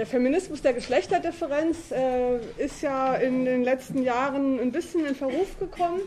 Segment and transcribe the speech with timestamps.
[0.00, 5.58] Der Feminismus der Geschlechterdifferenz äh, ist ja in den letzten Jahren ein bisschen in Verruf
[5.58, 6.00] gekommen.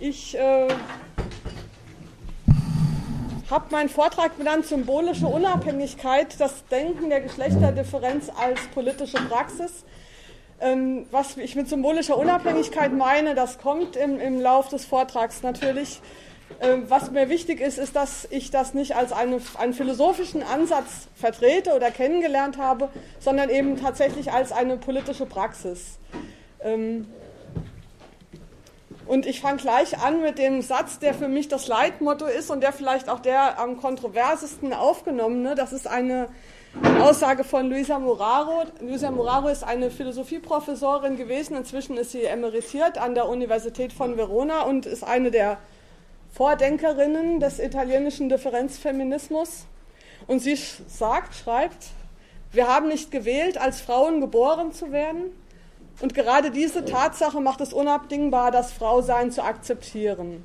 [0.00, 0.68] Ich äh,
[3.50, 9.84] habe meinen Vortrag benannt Symbolische Unabhängigkeit, das Denken der Geschlechterdifferenz als politische Praxis.
[10.62, 16.00] Ähm, was ich mit symbolischer Unabhängigkeit meine, das kommt im, im Lauf des Vortrags natürlich.
[16.60, 21.08] Ähm, was mir wichtig ist, ist, dass ich das nicht als eine, einen philosophischen Ansatz
[21.14, 25.98] vertrete oder kennengelernt habe, sondern eben tatsächlich als eine politische Praxis.
[26.60, 27.06] Ähm,
[29.06, 32.62] und ich fange gleich an mit dem Satz, der für mich das Leitmotto ist und
[32.62, 35.54] der vielleicht auch der am kontroversesten aufgenommene.
[35.54, 36.28] Das ist eine
[37.00, 38.64] Aussage von Luisa Moraro.
[38.80, 41.54] Luisa Moraro ist eine Philosophieprofessorin gewesen.
[41.54, 45.58] Inzwischen ist sie emeritiert an der Universität von Verona und ist eine der
[46.34, 49.66] Vordenkerinnen des italienischen Differenzfeminismus.
[50.26, 50.56] Und sie
[50.88, 51.86] sagt, schreibt,
[52.50, 55.32] wir haben nicht gewählt, als Frauen geboren zu werden.
[56.00, 60.42] Und gerade diese Tatsache macht es unabdingbar, das Frausein zu akzeptieren.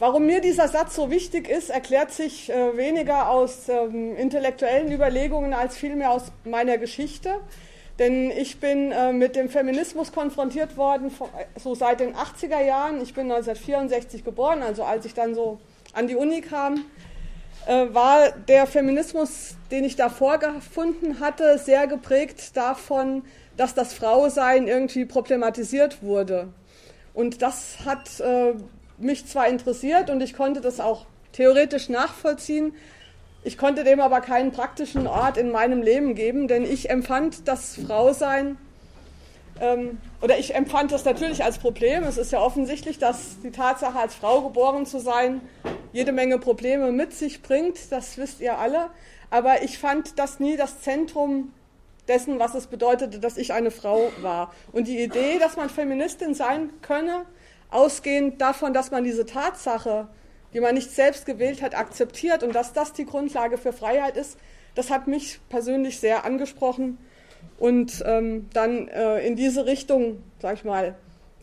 [0.00, 5.54] Warum mir dieser Satz so wichtig ist, erklärt sich äh, weniger aus ähm, intellektuellen Überlegungen
[5.54, 7.40] als vielmehr aus meiner Geschichte.
[7.98, 11.12] Denn ich bin äh, mit dem Feminismus konfrontiert worden,
[11.56, 13.00] so seit den 80er Jahren.
[13.00, 15.60] Ich bin 1964 geboren, also als ich dann so
[15.92, 16.84] an die Uni kam,
[17.66, 23.22] äh, war der Feminismus, den ich da vorgefunden hatte, sehr geprägt davon,
[23.56, 26.48] dass das Frausein irgendwie problematisiert wurde.
[27.14, 28.54] Und das hat äh,
[28.98, 32.74] mich zwar interessiert und ich konnte das auch theoretisch nachvollziehen,
[33.44, 37.76] ich konnte dem aber keinen praktischen Ort in meinem Leben geben, denn ich empfand das
[37.76, 38.56] Frausein,
[39.60, 42.02] ähm, oder ich empfand das natürlich als Problem.
[42.04, 45.40] Es ist ja offensichtlich, dass die Tatsache, als Frau geboren zu sein,
[45.92, 47.92] jede Menge Probleme mit sich bringt.
[47.92, 48.90] Das wisst ihr alle.
[49.30, 51.52] Aber ich fand das nie das Zentrum
[52.08, 54.52] dessen, was es bedeutete, dass ich eine Frau war.
[54.72, 57.24] Und die Idee, dass man Feministin sein könne,
[57.70, 60.08] ausgehend davon, dass man diese Tatsache
[60.54, 64.38] die man nicht selbst gewählt hat, akzeptiert und dass das die Grundlage für Freiheit ist,
[64.74, 66.98] das hat mich persönlich sehr angesprochen
[67.58, 70.94] und ähm, dann äh, in diese Richtung, sag ich mal,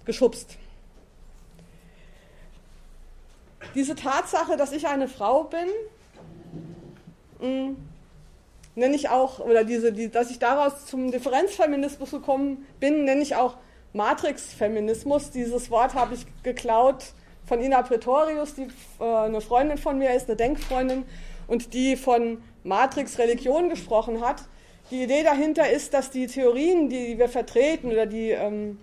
[0.05, 0.57] geschubst.
[3.75, 5.67] Diese Tatsache, dass ich eine Frau bin,
[7.39, 7.77] mh, mm,
[8.75, 13.35] nenne ich auch, oder diese, die, dass ich daraus zum Differenzfeminismus gekommen bin, nenne ich
[13.35, 13.57] auch
[13.93, 15.31] Matrixfeminismus.
[15.31, 17.13] Dieses Wort habe ich geklaut
[17.51, 18.69] von Ina Pretorius, die
[19.01, 21.03] äh, eine Freundin von mir ist, eine Denkfreundin,
[21.47, 24.45] und die von Matrix Religion gesprochen hat.
[24.89, 28.79] Die Idee dahinter ist, dass die Theorien, die wir vertreten oder die ähm,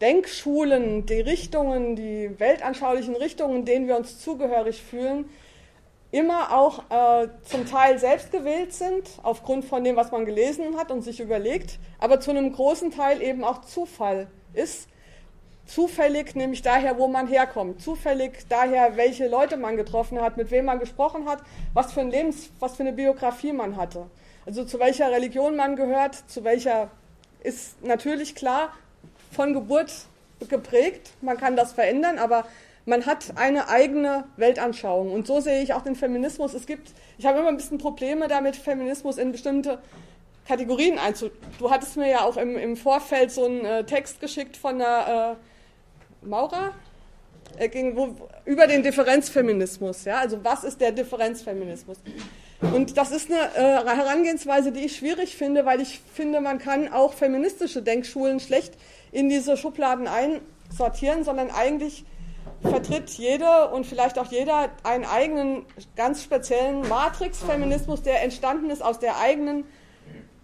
[0.00, 5.30] Denkschulen, die Richtungen, die weltanschaulichen Richtungen, denen wir uns zugehörig fühlen,
[6.10, 10.90] immer auch äh, zum Teil selbst gewählt sind, aufgrund von dem, was man gelesen hat
[10.90, 14.88] und sich überlegt, aber zu einem großen Teil eben auch Zufall ist,
[15.66, 20.66] zufällig nämlich daher, wo man herkommt, zufällig daher, welche Leute man getroffen hat, mit wem
[20.66, 21.40] man gesprochen hat,
[21.74, 24.06] was für ein Lebens, was für eine Biografie man hatte.
[24.46, 26.90] Also zu welcher Religion man gehört, zu welcher
[27.42, 28.72] ist natürlich klar
[29.32, 29.92] von Geburt
[30.48, 31.10] geprägt.
[31.20, 32.46] Man kann das verändern, aber
[32.84, 35.12] man hat eine eigene Weltanschauung.
[35.12, 36.54] Und so sehe ich auch den Feminismus.
[36.54, 39.80] Es gibt, ich habe immer ein bisschen Probleme damit, Feminismus in bestimmte
[40.46, 41.30] Kategorien einzu.
[41.58, 45.32] Du hattest mir ja auch im, im Vorfeld so einen äh, Text geschickt von einer
[45.32, 45.55] äh,
[46.26, 46.72] Maurer
[47.58, 48.14] er ging wo,
[48.44, 50.04] über den Differenzfeminismus.
[50.04, 50.18] Ja?
[50.18, 51.98] Also was ist der Differenzfeminismus?
[52.60, 56.92] Und das ist eine äh, Herangehensweise, die ich schwierig finde, weil ich finde, man kann
[56.92, 58.74] auch feministische Denkschulen schlecht
[59.12, 62.04] in diese Schubladen einsortieren, sondern eigentlich
[62.62, 68.98] vertritt jede und vielleicht auch jeder einen eigenen ganz speziellen Matrix-Feminismus, der entstanden ist aus
[68.98, 69.64] der eigenen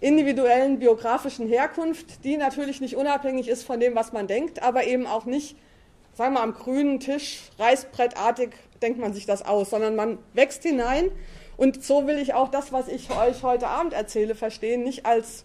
[0.01, 5.07] individuellen biografischen Herkunft, die natürlich nicht unabhängig ist von dem, was man denkt, aber eben
[5.07, 5.57] auch nicht
[6.15, 8.51] sagen wir am grünen Tisch, reißbrettartig
[8.83, 11.11] denkt man sich das aus, sondern man wächst hinein.
[11.57, 15.45] Und so will ich auch das, was ich euch heute Abend erzähle, verstehen, nicht als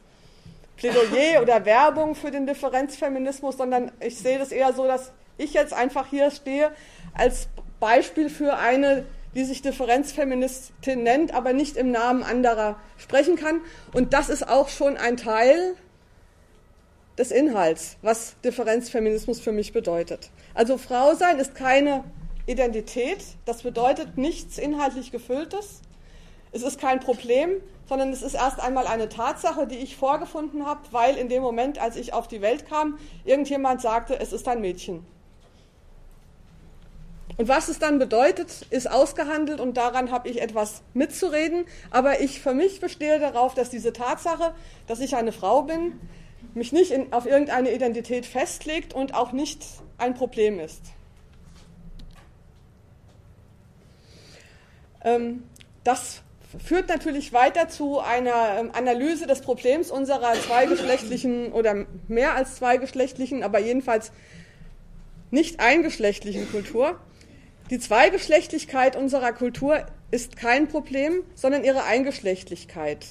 [0.78, 5.74] Plädoyer oder Werbung für den Differenzfeminismus, sondern ich sehe das eher so, dass ich jetzt
[5.74, 6.72] einfach hier stehe
[7.14, 7.48] als
[7.80, 9.06] Beispiel für eine,
[9.36, 13.62] die sich Differenzfeministin nennt, aber nicht im Namen anderer sprechen kann.
[13.94, 15.76] Und das ist auch schon ein Teil
[17.18, 20.30] des Inhalts, was Differenzfeminismus für mich bedeutet.
[20.54, 22.04] Also Frau sein ist keine
[22.46, 25.82] Identität, das bedeutet nichts inhaltlich Gefülltes.
[26.52, 30.82] Es ist kein Problem, sondern es ist erst einmal eine Tatsache, die ich vorgefunden habe,
[30.92, 34.62] weil in dem Moment, als ich auf die Welt kam, irgendjemand sagte, es ist ein
[34.62, 35.06] Mädchen.
[37.38, 41.66] Und was es dann bedeutet, ist ausgehandelt und daran habe ich etwas mitzureden.
[41.92, 44.56] Aber ich für mich bestehe darauf, dass diese Tatsache,
[44.88, 46.00] dass ich eine Frau bin,
[46.54, 49.64] mich nicht in, auf irgendeine Identität festlegt und auch nicht
[49.98, 50.82] ein Problem ist.
[55.04, 55.44] Ähm,
[55.84, 56.22] das
[56.64, 63.44] führt natürlich weiter zu einer ähm, Analyse des Problems unserer zweigeschlechtlichen oder mehr als zweigeschlechtlichen,
[63.44, 64.12] aber jedenfalls
[65.30, 67.00] nicht eingeschlechtlichen Kultur.
[67.70, 73.06] Die Zweigeschlechtlichkeit unserer Kultur ist kein Problem, sondern ihre Eingeschlechtlichkeit.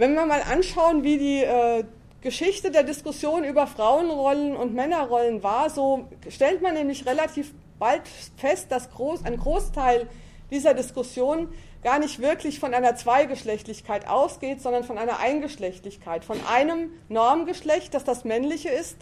[0.00, 1.84] Wenn wir mal anschauen, wie die äh,
[2.22, 8.00] Geschichte der Diskussion über Frauenrollen und Männerrollen war, so stellt man nämlich relativ bald
[8.38, 10.08] fest, dass groß, ein Großteil
[10.50, 11.52] dieser Diskussion
[11.82, 18.02] gar nicht wirklich von einer Zweigeschlechtlichkeit ausgeht, sondern von einer Eingeschlechtlichkeit, von einem Normgeschlecht, das
[18.02, 18.96] das männliche ist.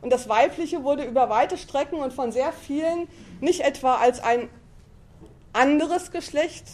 [0.00, 3.06] Und das weibliche wurde über weite Strecken und von sehr vielen
[3.42, 4.48] nicht etwa als ein
[5.52, 6.64] anderes Geschlecht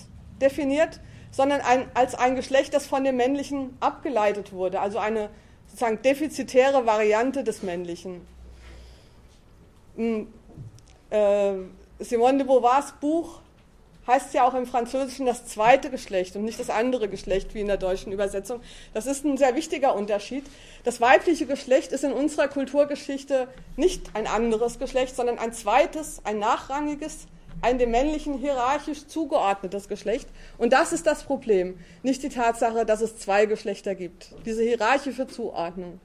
[0.40, 1.00] definiert,
[1.34, 5.30] sondern ein, als ein Geschlecht, das von dem männlichen abgeleitet wurde, also eine
[5.66, 8.20] sozusagen defizitäre Variante des männlichen.
[9.96, 10.32] Hm,
[11.10, 11.54] äh,
[11.98, 13.40] Simone de Beauvoirs Buch
[14.06, 17.66] heißt ja auch im Französischen das zweite Geschlecht und nicht das andere Geschlecht wie in
[17.66, 18.60] der deutschen Übersetzung.
[18.92, 20.44] Das ist ein sehr wichtiger Unterschied.
[20.84, 26.38] Das weibliche Geschlecht ist in unserer Kulturgeschichte nicht ein anderes Geschlecht, sondern ein zweites, ein
[26.38, 27.26] nachrangiges,
[27.64, 30.28] ein dem männlichen hierarchisch zugeordnetes Geschlecht.
[30.58, 35.26] Und das ist das Problem, nicht die Tatsache, dass es zwei Geschlechter gibt, diese hierarchische
[35.26, 35.98] Zuordnung.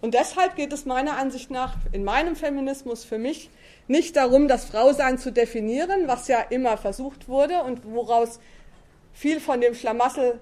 [0.00, 3.50] Und deshalb geht es meiner Ansicht nach in meinem Feminismus für mich
[3.86, 8.40] nicht darum, das Frausein zu definieren, was ja immer versucht wurde und woraus
[9.12, 10.40] viel von dem Schlamassel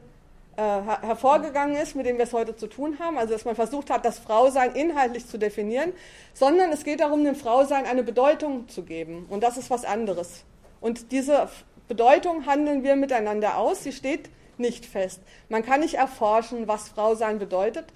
[0.58, 4.04] hervorgegangen ist, mit dem wir es heute zu tun haben, also dass man versucht hat,
[4.04, 5.92] das Frausein inhaltlich zu definieren,
[6.34, 10.44] sondern es geht darum, dem Frausein eine Bedeutung zu geben und das ist was anderes.
[10.80, 11.48] Und diese
[11.86, 15.20] Bedeutung handeln wir miteinander aus, sie steht nicht fest.
[15.48, 17.86] Man kann nicht erforschen, was Frausein bedeutet,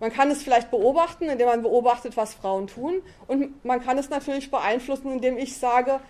[0.00, 3.02] man kann es vielleicht beobachten, indem man beobachtet, was Frauen tun.
[3.26, 6.00] Und man kann es natürlich beeinflussen, indem ich sage,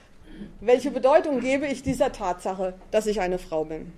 [0.60, 3.92] welche Bedeutung gebe ich dieser Tatsache, dass ich eine Frau bin.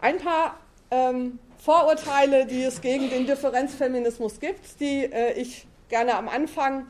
[0.00, 0.58] Ein paar
[0.92, 6.86] ähm, Vorurteile, die es gegen den Differenzfeminismus gibt, die äh, ich gerne am Anfang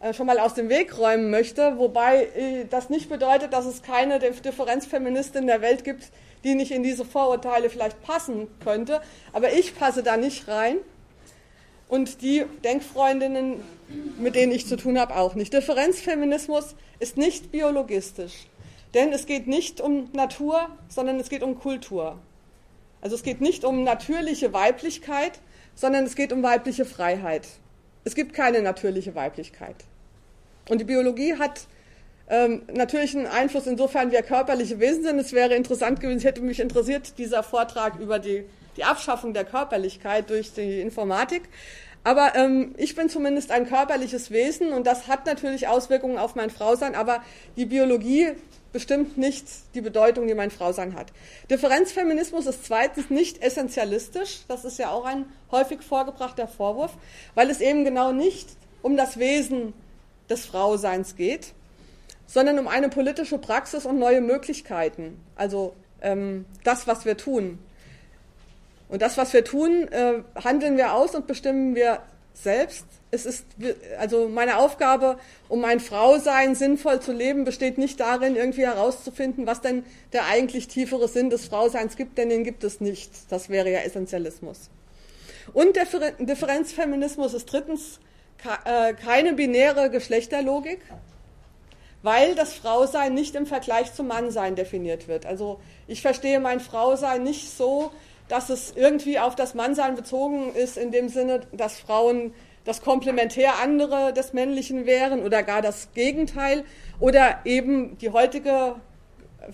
[0.00, 3.82] äh, schon mal aus dem Weg räumen möchte, wobei äh, das nicht bedeutet, dass es
[3.82, 6.10] keine Differenzfeministin in der Welt gibt,
[6.44, 9.00] die nicht in diese Vorurteile vielleicht passen könnte.
[9.32, 10.76] Aber ich passe da nicht rein.
[11.88, 13.62] Und die Denkfreundinnen,
[14.18, 15.52] mit denen ich zu tun habe, auch nicht.
[15.52, 18.46] Differenzfeminismus ist nicht biologistisch.
[18.94, 22.18] Denn es geht nicht um Natur, sondern es geht um Kultur.
[23.00, 25.40] Also es geht nicht um natürliche Weiblichkeit,
[25.74, 27.48] sondern es geht um weibliche Freiheit.
[28.04, 29.76] Es gibt keine natürliche Weiblichkeit.
[30.68, 31.62] Und die Biologie hat
[32.28, 35.18] ähm, natürlich einen Einfluss, insofern wir körperliche Wesen sind.
[35.18, 38.44] Es wäre interessant gewesen, es hätte mich interessiert, dieser Vortrag über die,
[38.76, 41.42] die Abschaffung der Körperlichkeit durch die Informatik.
[42.04, 46.48] Aber ähm, ich bin zumindest ein körperliches Wesen und das hat natürlich Auswirkungen auf mein
[46.48, 47.22] Frausein, aber
[47.56, 48.30] die Biologie
[48.72, 51.12] bestimmt nicht die Bedeutung, die mein Frausein hat.
[51.50, 56.92] Differenzfeminismus ist zweitens nicht essentialistisch, das ist ja auch ein häufig vorgebrachter Vorwurf,
[57.34, 58.48] weil es eben genau nicht
[58.82, 59.72] um das Wesen
[60.28, 61.52] des Frauseins geht,
[62.26, 65.20] sondern um eine politische Praxis und neue Möglichkeiten.
[65.34, 67.58] Also ähm, das, was wir tun.
[68.88, 72.00] Und das, was wir tun, äh, handeln wir aus und bestimmen wir
[72.34, 72.84] selbst.
[73.10, 73.44] Es ist
[73.98, 75.18] also meine Aufgabe,
[75.48, 80.68] um mein Frausein sinnvoll zu leben, besteht nicht darin, irgendwie herauszufinden, was denn der eigentlich
[80.68, 83.10] tiefere Sinn des Frauseins gibt, denn den gibt es nicht.
[83.30, 84.70] Das wäre ja Essentialismus.
[85.52, 85.86] Und der
[86.20, 87.98] Differenzfeminismus ist drittens
[88.64, 90.80] äh, keine binäre Geschlechterlogik
[92.02, 95.26] weil das Frausein nicht im Vergleich zum Mannsein definiert wird.
[95.26, 97.90] Also ich verstehe mein Frausein nicht so,
[98.30, 102.32] dass es irgendwie auf das Mannsein bezogen ist, in dem Sinne, dass Frauen
[102.64, 106.64] das Komplementär andere des Männlichen wären oder gar das Gegenteil
[107.00, 108.76] oder eben die heutige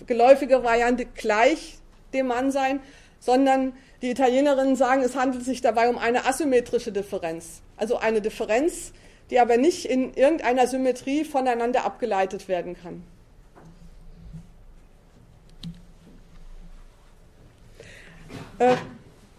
[0.05, 1.79] geläufige Variante gleich
[2.13, 2.81] dem Mannsein,
[3.19, 7.61] sondern die Italienerinnen sagen, es handelt sich dabei um eine asymmetrische Differenz.
[7.77, 8.93] Also eine Differenz,
[9.31, 13.03] die aber nicht in irgendeiner Symmetrie voneinander abgeleitet werden kann.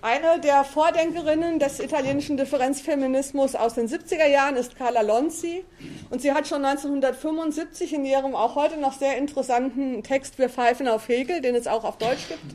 [0.00, 5.64] Eine der Vordenkerinnen des italienischen Differenzfeminismus aus den 70er Jahren ist Carla Lonzi
[6.10, 10.87] und sie hat schon 1975 in ihrem auch heute noch sehr interessanten Text Wir pfeifen
[10.87, 12.54] auf Hegel, den es auch auf Deutsch gibt,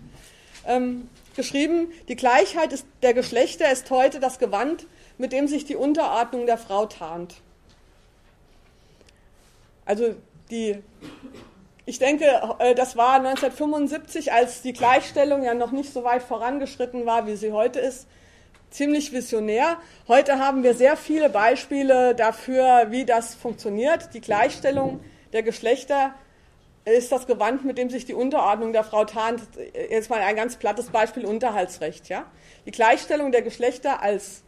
[0.65, 5.75] ähm, geschrieben, die Gleichheit ist, der Geschlechter ist heute das Gewand, mit dem sich die
[5.75, 7.35] Unterordnung der Frau tarnt.
[9.85, 10.15] also
[10.49, 10.77] die,
[11.85, 12.25] ich denke,
[12.59, 17.35] äh, das war 1975, als die Gleichstellung ja noch nicht so weit vorangeschritten war, wie
[17.35, 18.07] sie heute ist,
[18.69, 19.77] ziemlich visionär.
[20.07, 24.13] Heute haben wir sehr viele Beispiele dafür, wie das funktioniert.
[24.13, 26.13] Die Gleichstellung der Geschlechter
[26.85, 29.41] ist das Gewand, mit dem sich die Unterordnung der Frau tarnt.
[29.89, 32.09] Jetzt mal ein ganz plattes Beispiel Unterhaltsrecht.
[32.09, 32.25] Ja?
[32.65, 34.43] Die Gleichstellung der Geschlechter als,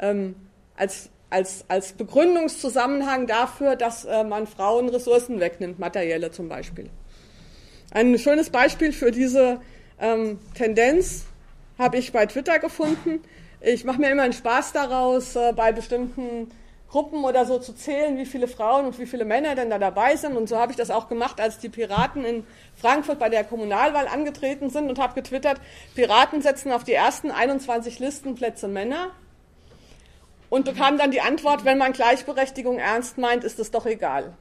[0.00, 0.34] ähm,
[0.76, 6.90] als, als, als Begründungszusammenhang dafür, dass äh, man Frauen Ressourcen wegnimmt, materielle zum Beispiel.
[7.92, 9.60] Ein schönes Beispiel für diese
[10.00, 11.24] ähm, Tendenz
[11.78, 13.20] habe ich bei Twitter gefunden.
[13.60, 16.50] Ich mache mir immer einen Spaß daraus, äh, bei bestimmten
[16.88, 20.16] Gruppen oder so zu zählen, wie viele Frauen und wie viele Männer denn da dabei
[20.16, 20.36] sind.
[20.36, 22.44] Und so habe ich das auch gemacht, als die Piraten in
[22.74, 25.60] Frankfurt bei der Kommunalwahl angetreten sind und habe getwittert,
[25.94, 29.10] Piraten setzen auf die ersten 21 Listenplätze Männer
[30.50, 34.34] und bekam dann die Antwort, wenn man Gleichberechtigung ernst meint, ist es doch egal.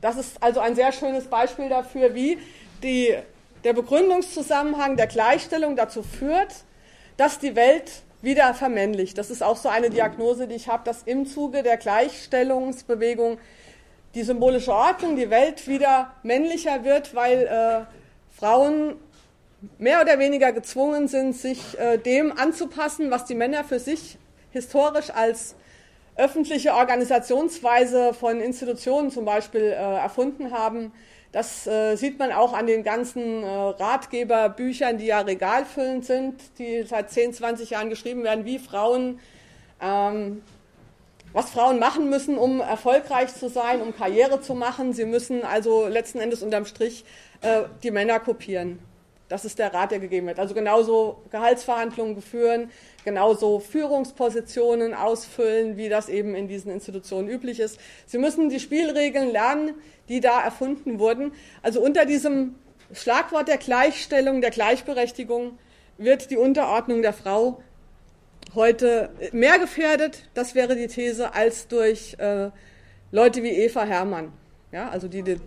[0.00, 2.38] Das ist also ein sehr schönes Beispiel dafür, wie
[2.82, 3.16] die,
[3.64, 6.54] der Begründungszusammenhang der Gleichstellung dazu führt,
[7.16, 9.18] dass die Welt wieder vermännlicht.
[9.18, 13.38] Das ist auch so eine Diagnose, die ich habe, dass im Zuge der Gleichstellungsbewegung
[14.14, 18.96] die symbolische Ordnung, die Welt wieder männlicher wird, weil äh, Frauen
[19.78, 24.18] mehr oder weniger gezwungen sind, sich äh, dem anzupassen, was die Männer für sich
[24.50, 25.54] historisch als
[26.16, 30.92] öffentliche Organisationsweise von Institutionen zum Beispiel äh, erfunden haben.
[31.30, 36.82] Das äh, sieht man auch an den ganzen äh, Ratgeberbüchern, die ja regalfüllend sind, die
[36.82, 39.20] seit 10, 20 Jahren geschrieben werden, wie Frauen,
[39.80, 40.42] ähm,
[41.32, 44.94] was Frauen machen müssen, um erfolgreich zu sein, um Karriere zu machen.
[44.94, 47.04] Sie müssen also letzten Endes unterm Strich
[47.42, 48.78] äh, die Männer kopieren.
[49.28, 50.38] Das ist der Rat, der gegeben wird.
[50.38, 52.70] Also genauso Gehaltsverhandlungen führen,
[53.04, 57.78] genauso Führungspositionen ausfüllen, wie das eben in diesen Institutionen üblich ist.
[58.06, 59.74] Sie müssen die Spielregeln lernen,
[60.08, 61.32] die da erfunden wurden.
[61.62, 62.54] Also unter diesem
[62.92, 65.58] Schlagwort der Gleichstellung, der Gleichberechtigung
[65.98, 67.62] wird die Unterordnung der Frau
[68.54, 72.50] heute mehr gefährdet, das wäre die These, als durch äh,
[73.10, 74.32] Leute wie Eva Herrmann,
[74.72, 75.38] ja, also die das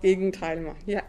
[0.00, 0.78] Gegenteil machen.
[0.86, 1.02] Ja.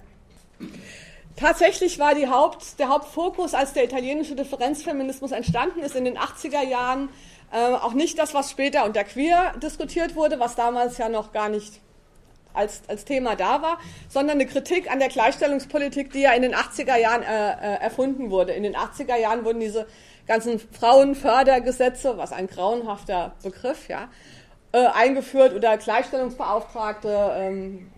[1.37, 7.09] Tatsächlich war Haupt, der Hauptfokus, als der italienische Differenzfeminismus entstanden ist in den 80er Jahren,
[7.51, 11.47] äh, auch nicht das, was später unter Queer diskutiert wurde, was damals ja noch gar
[11.47, 11.79] nicht
[12.55, 13.77] als, als Thema da war,
[14.09, 18.31] sondern eine Kritik an der Gleichstellungspolitik, die ja in den 80er Jahren äh, äh, erfunden
[18.31, 18.53] wurde.
[18.53, 19.85] In den 80er Jahren wurden diese
[20.25, 24.09] ganzen Frauenfördergesetze, was ein grauenhafter Begriff, ja,
[24.71, 27.91] äh, eingeführt oder Gleichstellungsbeauftragte, ähm,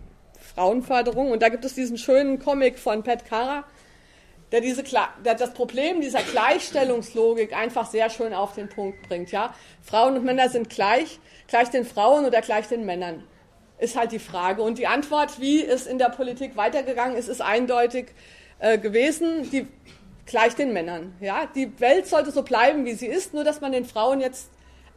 [0.54, 1.30] Frauenförderung.
[1.30, 3.64] Und da gibt es diesen schönen Comic von Pat Carra,
[4.52, 9.30] der, diese, der das Problem dieser Gleichstellungslogik einfach sehr schön auf den Punkt bringt.
[9.30, 9.54] Ja?
[9.82, 13.22] Frauen und Männer sind gleich, gleich den Frauen oder gleich den Männern,
[13.78, 14.62] ist halt die Frage.
[14.62, 18.06] Und die Antwort, wie es in der Politik weitergegangen ist, ist eindeutig
[18.58, 19.68] äh, gewesen, die,
[20.26, 21.14] gleich den Männern.
[21.20, 21.46] Ja?
[21.54, 24.50] Die Welt sollte so bleiben, wie sie ist, nur dass man den Frauen jetzt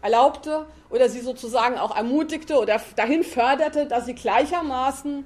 [0.03, 5.25] erlaubte oder sie sozusagen auch ermutigte oder dahin förderte, dass sie gleichermaßen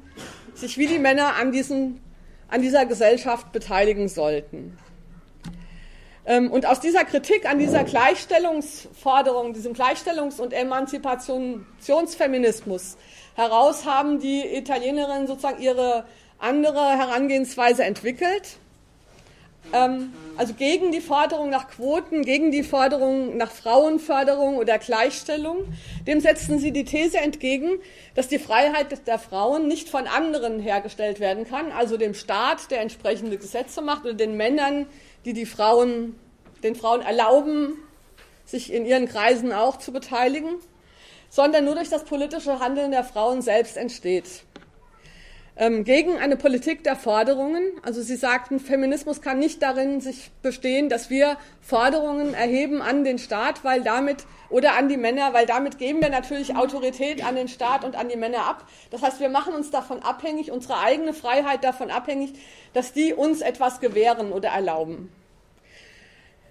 [0.53, 1.99] sich wie die Männer an, diesen,
[2.47, 4.77] an dieser Gesellschaft beteiligen sollten.
[6.25, 12.95] Ähm, und aus dieser Kritik an dieser Gleichstellungsforderung, diesem Gleichstellungs- und Emanzipationsfeminismus
[13.35, 16.05] heraus haben die Italienerinnen sozusagen ihre
[16.39, 18.57] andere Herangehensweise entwickelt
[19.73, 25.65] ähm, also gegen die Forderung nach Quoten, gegen die Forderung nach Frauenförderung oder Gleichstellung.
[26.05, 27.79] Dem setzten sie die These entgegen,
[28.15, 32.81] dass die Freiheit der Frauen nicht von anderen hergestellt werden kann, also dem Staat, der
[32.81, 34.85] entsprechende Gesetze macht, oder den Männern,
[35.25, 36.15] die die Frauen,
[36.63, 37.73] den Frauen erlauben,
[38.45, 40.55] sich in ihren Kreisen auch zu beteiligen,
[41.29, 44.43] sondern nur durch das politische Handeln der Frauen selbst entsteht
[45.57, 47.63] ähm, gegen eine Politik der Forderungen.
[47.81, 53.17] Also Sie sagten, Feminismus kann nicht darin sich bestehen, dass wir Forderungen erheben an den
[53.17, 57.47] Staat, weil damit oder an die Männer, weil damit geben wir natürlich Autorität an den
[57.47, 58.65] Staat und an die Männer ab.
[58.91, 62.33] Das heißt, wir machen uns davon abhängig, unsere eigene Freiheit davon abhängig,
[62.73, 65.11] dass die uns etwas gewähren oder erlauben.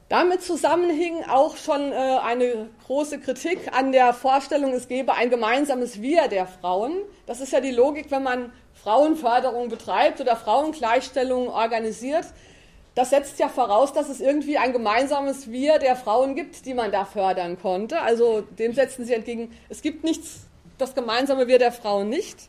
[0.08, 6.00] Damit zusammenhing auch schon äh, eine große Kritik an der Vorstellung, es gebe ein gemeinsames
[6.00, 6.92] Wir der Frauen.
[7.26, 8.52] Das ist ja die Logik, wenn man
[8.83, 12.26] Frauenförderung betreibt oder Frauengleichstellung organisiert,
[12.97, 16.90] das setzt ja voraus, dass es irgendwie ein gemeinsames Wir der Frauen gibt, die man
[16.90, 18.00] da fördern konnte.
[18.00, 20.47] Also dem setzen sie entgegen, es gibt nichts,
[20.78, 22.49] das gemeinsame Wir der Frauen nicht.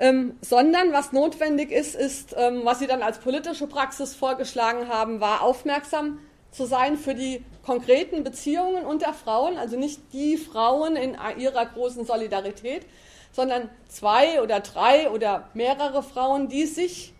[0.00, 5.20] Ähm, sondern was notwendig ist, ist, ähm, was sie dann als politische Praxis vorgeschlagen haben,
[5.20, 11.16] war aufmerksam zu sein für die konkreten Beziehungen unter Frauen, also nicht die Frauen in
[11.36, 12.86] ihrer großen Solidarität,
[13.32, 17.14] sondern zwei oder drei oder mehrere Frauen, die sich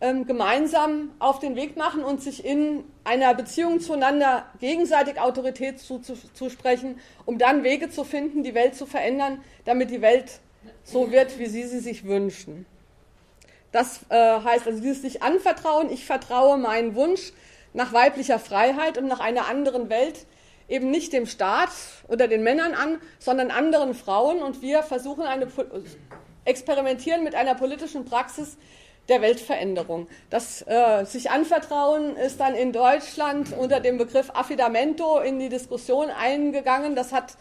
[0.00, 6.96] ähm, gemeinsam auf den Weg machen und sich in einer Beziehung zueinander gegenseitig Autorität zuzusprechen,
[6.96, 10.40] zu, um dann Wege zu finden, die Welt zu verändern, damit die Welt
[10.84, 12.66] so wird, wie sie sie sich wünschen.
[13.72, 17.32] Das äh, heißt also dieses sich anvertrauen, ich vertraue meinen Wunsch
[17.74, 20.26] nach weiblicher Freiheit und nach einer anderen Welt
[20.68, 21.70] eben nicht dem Staat
[22.08, 25.48] oder den Männern an, sondern anderen Frauen und wir versuchen eine
[26.44, 28.56] experimentieren mit einer politischen Praxis,
[29.08, 30.06] der Weltveränderung.
[30.28, 36.10] Das äh, sich anvertrauen ist dann in Deutschland unter dem Begriff Affidamento in die Diskussion
[36.10, 36.94] eingegangen.
[36.94, 37.36] Das hat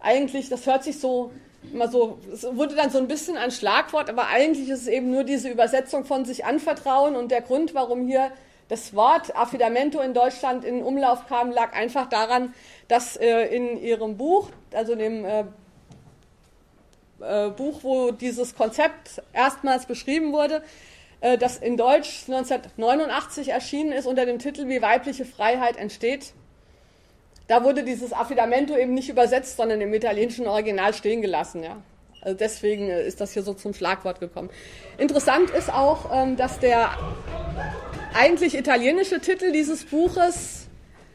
[0.00, 1.30] eigentlich, das hört sich so
[1.72, 5.10] immer so, es wurde dann so ein bisschen ein Schlagwort, aber eigentlich ist es eben
[5.10, 8.32] nur diese Übersetzung von sich anvertrauen und der Grund, warum hier
[8.72, 12.54] das Wort Affidamento in Deutschland in Umlauf kam, lag einfach daran,
[12.88, 15.44] dass äh, in ihrem Buch, also dem äh,
[17.20, 20.62] äh, Buch, wo dieses Konzept erstmals beschrieben wurde,
[21.20, 26.32] äh, das in Deutsch 1989 erschienen ist unter dem Titel Wie weibliche Freiheit entsteht.
[27.48, 31.62] Da wurde dieses Affidamento eben nicht übersetzt, sondern im italienischen Original stehen gelassen.
[31.62, 31.76] Ja.
[32.22, 34.48] Also deswegen äh, ist das hier so zum Schlagwort gekommen.
[34.96, 36.96] Interessant ist auch, ähm, dass der
[38.14, 40.66] eigentlich italienische Titel dieses Buches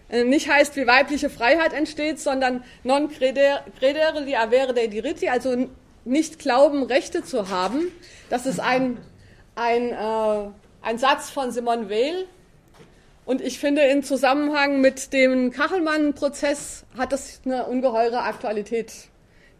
[0.09, 5.67] äh, nicht heißt, wie weibliche Freiheit entsteht, sondern non credere di avere dei diritti, also
[6.05, 7.91] nicht glauben, Rechte zu haben.
[8.29, 8.97] Das ist ein
[9.57, 10.49] ein, äh,
[10.81, 12.25] ein Satz von Simone Weil.
[13.25, 18.93] Und ich finde, im Zusammenhang mit dem Kachelmann-Prozess hat das eine ungeheure Aktualität,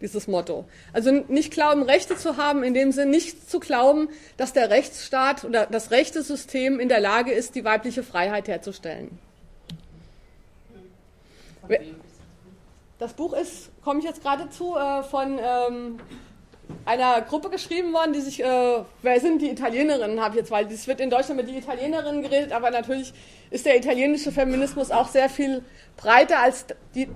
[0.01, 0.66] dieses Motto.
[0.94, 5.44] Also nicht glauben, Rechte zu haben, in dem Sinn nicht zu glauben, dass der Rechtsstaat
[5.44, 9.18] oder das Rechtesystem in der Lage ist, die weibliche Freiheit herzustellen.
[13.00, 16.00] Das Buch ist, komme ich jetzt gerade zu, äh, von ähm,
[16.86, 20.66] einer Gruppe geschrieben worden, die sich, äh, wer sind die Italienerinnen, habe ich jetzt, weil
[20.66, 23.13] das wird in Deutschland mit die Italienerinnen geredet, aber natürlich
[23.51, 25.63] ist der italienische Feminismus auch sehr viel
[25.95, 27.08] breiter als die,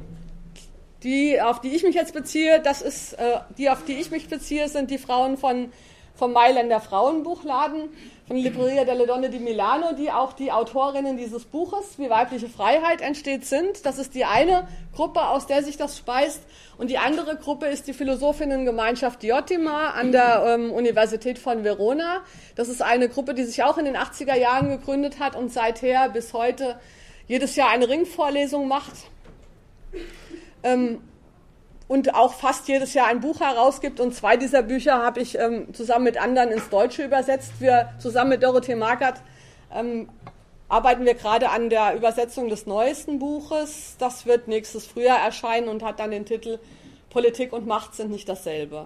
[1.03, 2.59] die auf die ich mich jetzt beziehe.
[2.59, 5.71] Das ist, äh, die, auf die ich mich beziehe, sind die Frauen von,
[6.15, 7.89] vom Mailänder Frauenbuchladen
[8.31, 13.01] von Libreria delle Donne di Milano, die auch die Autorinnen dieses Buches, wie weibliche Freiheit
[13.01, 13.85] entsteht, sind.
[13.85, 16.41] Das ist die eine Gruppe, aus der sich das speist.
[16.77, 22.21] Und die andere Gruppe ist die Philosophinnengemeinschaft Diotima an der ähm, Universität von Verona.
[22.55, 26.07] Das ist eine Gruppe, die sich auch in den 80er Jahren gegründet hat und seither
[26.07, 26.79] bis heute
[27.27, 28.93] jedes Jahr eine Ringvorlesung macht.
[30.63, 31.01] Ähm,
[31.87, 33.99] und auch fast jedes Jahr ein Buch herausgibt.
[33.99, 37.51] Und zwei dieser Bücher habe ich ähm, zusammen mit anderen ins Deutsche übersetzt.
[37.59, 39.21] Wir zusammen mit Dorothee Markert
[39.73, 40.07] ähm,
[40.69, 43.95] arbeiten wir gerade an der Übersetzung des neuesten Buches.
[43.99, 46.59] Das wird nächstes Frühjahr erscheinen und hat dann den Titel
[47.09, 48.85] Politik und Macht sind nicht dasselbe.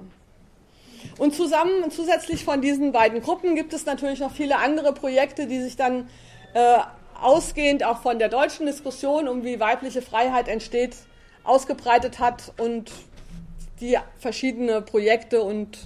[1.19, 5.61] Und zusammen, zusätzlich von diesen beiden Gruppen gibt es natürlich noch viele andere Projekte, die
[5.61, 6.09] sich dann
[6.55, 6.79] äh,
[7.21, 10.95] ausgehend auch von der deutschen Diskussion um wie weibliche Freiheit entsteht,
[11.45, 12.91] ausgebreitet hat und
[13.79, 15.77] die verschiedene Projekte und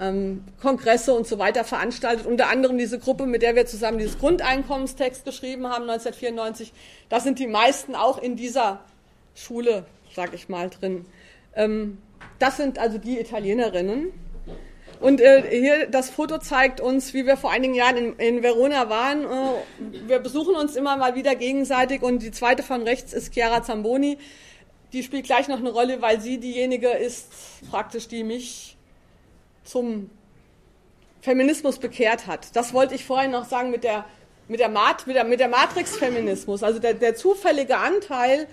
[0.00, 2.26] ähm, Kongresse und so weiter veranstaltet.
[2.26, 6.72] Unter anderem diese Gruppe, mit der wir zusammen dieses Grundeinkommenstext geschrieben haben, 1994.
[7.08, 8.80] Da sind die meisten auch in dieser
[9.34, 11.04] Schule, sag ich mal, drin.
[11.54, 11.98] Ähm,
[12.38, 14.12] das sind also die Italienerinnen.
[15.00, 18.88] Und äh, hier das Foto zeigt uns, wie wir vor einigen Jahren in, in Verona
[18.88, 19.24] waren.
[19.24, 23.62] Äh, wir besuchen uns immer mal wieder gegenseitig und die zweite von rechts ist Chiara
[23.62, 24.18] Zamboni
[24.92, 27.28] die spielt gleich noch eine Rolle, weil sie diejenige ist,
[27.70, 28.76] praktisch, die mich
[29.64, 30.10] zum
[31.20, 32.56] Feminismus bekehrt hat.
[32.56, 34.04] Das wollte ich vorhin noch sagen mit der,
[34.48, 36.62] mit der, Mat, mit der, mit der Matrix-Feminismus.
[36.62, 38.46] Also der, der zufällige Anteil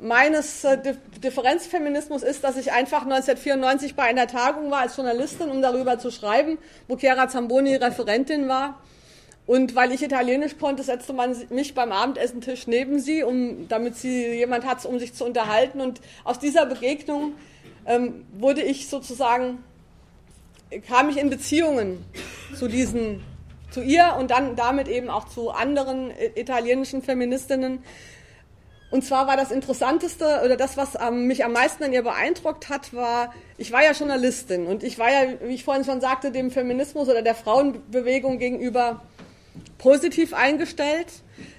[0.00, 0.78] meines äh,
[1.22, 6.10] Differenzfeminismus ist, dass ich einfach 1994 bei einer Tagung war als Journalistin, um darüber zu
[6.10, 8.80] schreiben, wo Chiara Zamboni Referentin war.
[9.46, 14.26] Und weil ich Italienisch konnte, setzte man mich beim Abendessentisch neben sie, um, damit sie
[14.34, 15.80] jemand hat, um sich zu unterhalten.
[15.80, 17.32] Und aus dieser Begegnung
[17.86, 19.58] ähm, wurde ich sozusagen,
[20.86, 22.04] kam ich in Beziehungen
[22.56, 23.22] zu diesen,
[23.70, 27.82] zu ihr und dann damit eben auch zu anderen italienischen Feministinnen.
[28.92, 32.68] Und zwar war das Interessanteste oder das, was ähm, mich am meisten an ihr beeindruckt
[32.68, 36.30] hat, war, ich war ja Journalistin und ich war ja, wie ich vorhin schon sagte,
[36.30, 39.00] dem Feminismus oder der Frauenbewegung gegenüber
[39.78, 41.08] positiv eingestellt.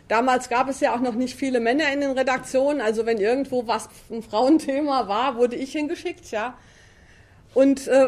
[0.08, 3.68] Damals gab es ja auch noch nicht viele Männer in den Redaktionen, also wenn irgendwo
[3.68, 6.58] was ein Frauenthema war, wurde ich hingeschickt, ja.
[7.54, 8.08] Und äh,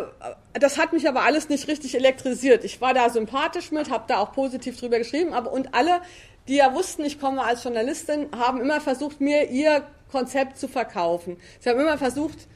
[0.53, 2.63] das hat mich aber alles nicht richtig elektrisiert.
[2.63, 6.01] Ich war da sympathisch mit, habe da auch positiv drüber geschrieben, aber und alle,
[6.47, 11.37] die ja wussten, ich komme als Journalistin, haben immer versucht, mir ihr Konzept zu verkaufen.
[11.59, 12.47] Sie haben immer versucht,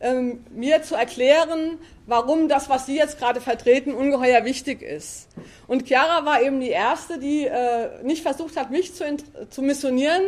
[0.00, 5.28] ähm, mir zu erklären, warum das, was Sie jetzt gerade vertreten, ungeheuer wichtig ist.
[5.66, 9.04] Und Chiara war eben die Erste, die äh, nicht versucht hat, mich zu,
[9.50, 10.22] zu missionieren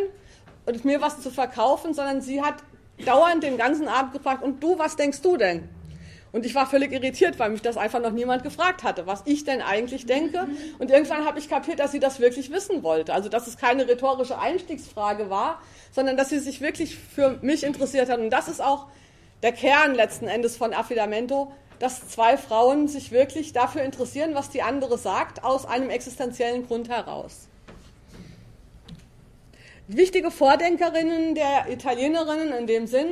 [0.66, 2.56] und mir was zu verkaufen, sondern sie hat
[3.04, 5.68] dauernd den ganzen Abend gefragt, und du, was denkst du denn?
[6.32, 9.44] Und ich war völlig irritiert, weil mich das einfach noch niemand gefragt hatte, was ich
[9.44, 10.46] denn eigentlich denke.
[10.78, 13.12] Und irgendwann habe ich kapiert, dass sie das wirklich wissen wollte.
[13.12, 18.08] Also, dass es keine rhetorische Einstiegsfrage war, sondern dass sie sich wirklich für mich interessiert
[18.08, 18.20] hat.
[18.20, 18.86] Und das ist auch
[19.42, 24.62] der Kern letzten Endes von Affidamento, dass zwei Frauen sich wirklich dafür interessieren, was die
[24.62, 27.48] andere sagt, aus einem existenziellen Grund heraus.
[29.88, 33.08] Wichtige Vordenkerinnen der Italienerinnen in dem Sinn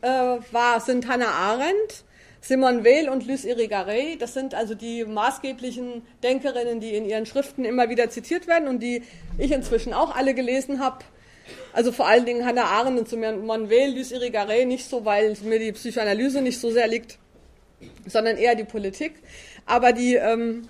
[0.00, 2.04] äh, war, sind Hannah Arendt,
[2.40, 4.16] Simone Weil und Luce Irigaray.
[4.18, 8.80] Das sind also die maßgeblichen Denkerinnen, die in ihren Schriften immer wieder zitiert werden und
[8.80, 9.02] die
[9.36, 11.04] ich inzwischen auch alle gelesen habe.
[11.72, 15.58] Also vor allen Dingen Hannah Arendt und Simone Weil, Luce Irigaray nicht so, weil mir
[15.58, 17.18] die Psychoanalyse nicht so sehr liegt,
[18.06, 19.14] sondern eher die Politik.
[19.64, 20.68] Aber die ähm,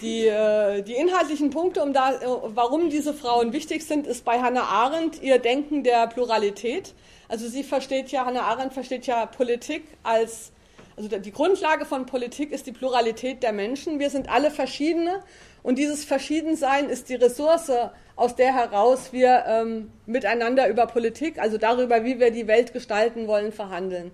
[0.00, 4.40] die, äh, die inhaltlichen Punkte, um da, äh, warum diese Frauen wichtig sind, ist bei
[4.40, 6.94] Hannah Arendt ihr Denken der Pluralität.
[7.28, 10.52] Also sie versteht ja, Hannah Arendt versteht ja Politik als,
[10.96, 13.98] also die Grundlage von Politik ist die Pluralität der Menschen.
[13.98, 15.22] Wir sind alle verschiedene
[15.62, 17.70] und dieses Verschiedensein ist die Ressource,
[18.16, 23.26] aus der heraus wir ähm, miteinander über Politik, also darüber, wie wir die Welt gestalten
[23.26, 24.10] wollen, verhandeln.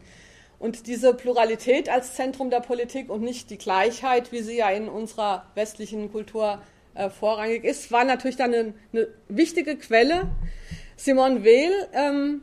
[0.59, 4.89] Und diese Pluralität als Zentrum der Politik und nicht die Gleichheit, wie sie ja in
[4.89, 6.63] unserer westlichen Kultur
[6.95, 10.29] äh, vorrangig ist, war natürlich dann eine, eine wichtige Quelle.
[10.97, 12.43] Simone Weil ähm,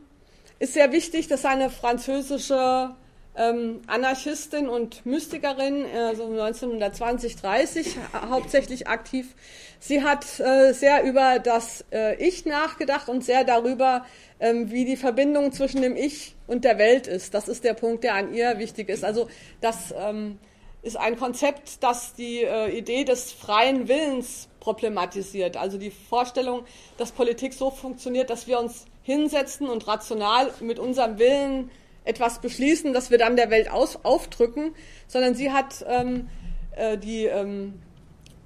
[0.58, 2.94] ist sehr wichtig, dass eine französische
[3.40, 7.96] ähm, Anarchistin und Mystikerin, also 1920, 30
[8.30, 9.34] hauptsächlich aktiv.
[9.78, 14.04] Sie hat äh, sehr über das äh, Ich nachgedacht und sehr darüber,
[14.40, 17.32] ähm, wie die Verbindung zwischen dem Ich und der Welt ist.
[17.32, 19.04] Das ist der Punkt, der an ihr wichtig ist.
[19.04, 19.28] Also
[19.62, 20.38] das ähm,
[20.82, 25.56] ist ein Konzept, das die äh, Idee des freien Willens problematisiert.
[25.56, 26.64] Also die Vorstellung,
[26.98, 31.70] dass Politik so funktioniert, dass wir uns hinsetzen und rational mit unserem Willen
[32.04, 34.74] etwas beschließen, das wir dann der Welt aus, aufdrücken,
[35.06, 36.28] sondern sie hat ähm,
[36.76, 37.74] äh, die, ähm,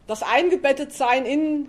[0.06, 1.68] das Eingebettetsein in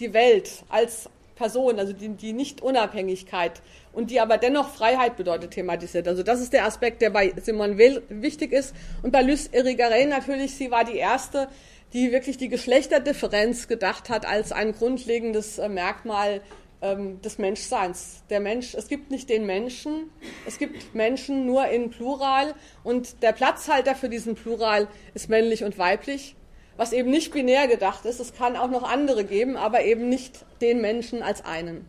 [0.00, 3.60] die Welt als Person, also die, die Nicht-Unabhängigkeit
[3.92, 6.06] und die aber dennoch Freiheit bedeutet, thematisiert.
[6.08, 8.74] Also das ist der Aspekt, der bei Simone Weil wichtig ist.
[9.02, 11.48] Und bei Luce Irigaray natürlich, sie war die erste,
[11.92, 16.40] die wirklich die Geschlechterdifferenz gedacht hat als ein grundlegendes äh, Merkmal
[16.84, 18.22] ähm, des Menschseins.
[18.30, 20.10] Der Mensch, es gibt nicht den Menschen,
[20.46, 25.78] es gibt Menschen nur in Plural und der Platzhalter für diesen Plural ist männlich und
[25.78, 26.36] weiblich
[26.76, 28.20] was eben nicht binär gedacht ist.
[28.20, 31.88] Es kann auch noch andere geben, aber eben nicht den Menschen als einen.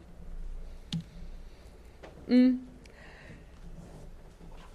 [2.27, 2.59] Hm.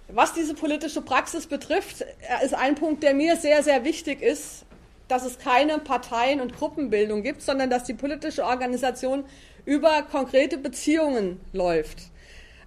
[0.07, 4.65] Was diese politische Praxis betrifft, äh, ist ein Punkt, der mir sehr, sehr wichtig ist,
[5.11, 9.25] dass es keine Parteien- und Gruppenbildung gibt, sondern dass die politische Organisation
[9.65, 11.97] über konkrete Beziehungen läuft.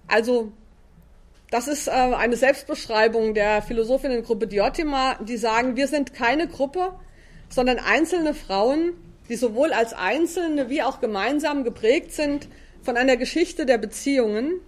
[0.07, 0.51] Also
[1.49, 6.93] das ist äh, eine Selbstbeschreibung der Philosophinnengruppe Diotima, die sagen, wir sind keine Gruppe,
[7.49, 8.93] sondern einzelne Frauen,
[9.27, 12.47] die sowohl als Einzelne wie auch gemeinsam geprägt sind
[12.83, 14.61] von einer Geschichte der Beziehungen,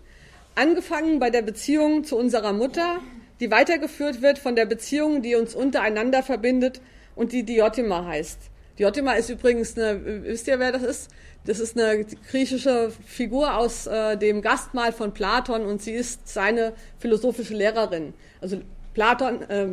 [0.56, 3.02] angefangen bei der Beziehung zu unserer Mutter,
[3.40, 6.82] die weitergeführt wird von der Beziehung, die uns untereinander verbindet
[7.18, 8.40] und die Diotima heißt.
[8.80, 11.10] Diotima ist übrigens eine, wisst ihr, wer das ist?
[11.46, 16.74] Das ist eine griechische Figur aus äh, dem Gastmahl von Platon und sie ist seine
[17.00, 18.14] philosophische Lehrerin.
[18.40, 18.62] Also
[18.94, 19.68] Platon, äh,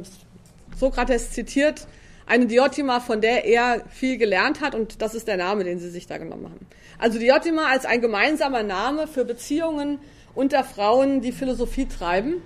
[0.76, 1.86] Sokrates zitiert
[2.26, 5.90] eine Diotima, von der er viel gelernt hat und das ist der Name, den sie
[5.90, 6.66] sich da genommen haben.
[6.98, 9.98] Also Diotima als ein gemeinsamer Name für Beziehungen
[10.34, 12.42] unter Frauen, die Philosophie treiben.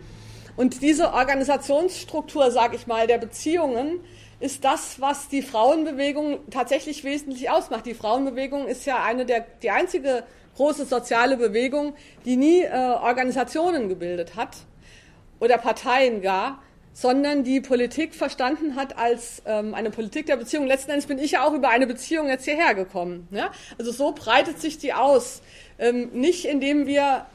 [0.56, 4.00] Und diese Organisationsstruktur, sage ich mal, der Beziehungen
[4.40, 7.86] ist das, was die Frauenbewegung tatsächlich wesentlich ausmacht.
[7.86, 10.24] Die Frauenbewegung ist ja eine der, die einzige
[10.56, 14.56] große soziale Bewegung, die nie äh, Organisationen gebildet hat
[15.40, 20.66] oder Parteien gar, sondern die Politik verstanden hat als ähm, eine Politik der Beziehung.
[20.66, 23.28] Letzten Endes bin ich ja auch über eine Beziehung jetzt hierher gekommen.
[23.30, 23.52] Ja?
[23.78, 25.42] Also so breitet sich die aus.
[25.78, 27.26] Ähm, nicht indem wir,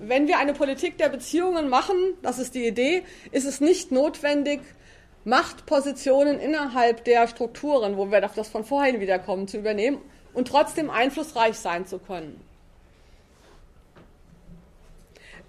[0.00, 4.60] wenn wir eine Politik der Beziehungen machen, das ist die Idee, ist es nicht notwendig,
[5.24, 9.98] Machtpositionen innerhalb der Strukturen, wo wir auf das von vorhin wiederkommen, zu übernehmen
[10.32, 12.40] und trotzdem einflussreich sein zu können.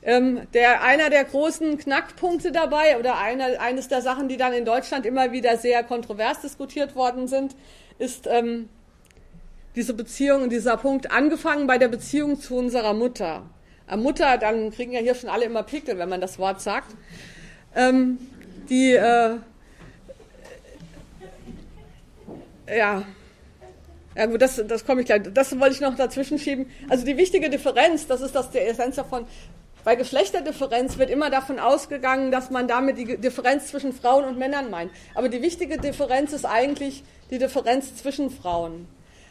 [0.03, 4.65] Ähm, der, einer der großen Knackpunkte dabei oder einer, eines der Sachen, die dann in
[4.65, 7.55] Deutschland immer wieder sehr kontrovers diskutiert worden sind,
[7.99, 8.67] ist ähm,
[9.75, 13.43] diese Beziehung, dieser Punkt, angefangen bei der Beziehung zu unserer Mutter.
[13.87, 16.95] äh, Mutter, dann kriegen ja hier schon alle immer Pickel, wenn man das Wort sagt.
[17.75, 18.17] Ähm,
[18.69, 19.37] die, äh,
[22.75, 23.03] ja,
[24.15, 25.21] ja gut, das, das komme ich gleich.
[25.33, 26.69] Das wollte ich noch dazwischen schieben.
[26.89, 29.25] Also die wichtige Differenz, das ist das der Essenz davon.
[29.83, 34.69] Bei Geschlechterdifferenz wird immer davon ausgegangen, dass man damit die Differenz zwischen Frauen und Männern
[34.69, 34.91] meint.
[35.15, 38.87] Aber die wichtige Differenz ist eigentlich die Differenz zwischen Frauen.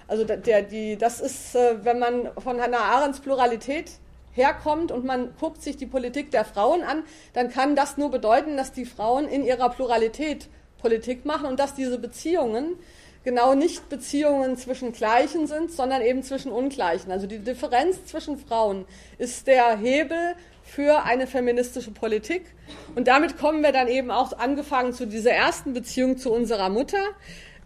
[0.09, 3.93] Also der, die, das ist, äh, wenn man von Hannah Arendts Pluralität
[4.33, 8.57] herkommt und man guckt sich die Politik der Frauen an, dann kann das nur bedeuten,
[8.57, 10.49] dass die Frauen in ihrer Pluralität
[10.81, 12.77] Politik machen und dass diese Beziehungen
[13.25, 17.13] genau nicht Beziehungen zwischen Gleichen sind, sondern eben zwischen Ungleichen.
[17.13, 18.87] Also die Differenz zwischen Frauen
[19.19, 22.55] ist der Hebel für eine feministische Politik.
[22.95, 27.03] Und damit kommen wir dann eben auch angefangen zu dieser ersten Beziehung zu unserer Mutter.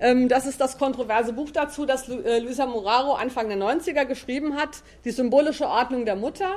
[0.00, 4.56] Ähm, das ist das kontroverse Buch dazu, das äh, Luisa Moraro Anfang der 90er geschrieben
[4.56, 6.50] hat, Die symbolische Ordnung der Mutter.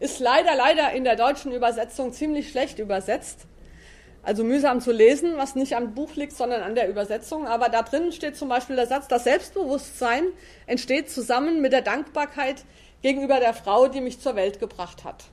[0.00, 3.46] Ist leider, leider in der deutschen Übersetzung ziemlich schlecht übersetzt
[4.22, 7.46] also mühsam zu lesen, was nicht am Buch liegt, sondern an der Übersetzung.
[7.46, 10.24] Aber da drin steht zum Beispiel der Satz, das Selbstbewusstsein
[10.66, 12.64] entsteht zusammen mit der Dankbarkeit
[13.02, 15.24] gegenüber der Frau, die mich zur Welt gebracht hat.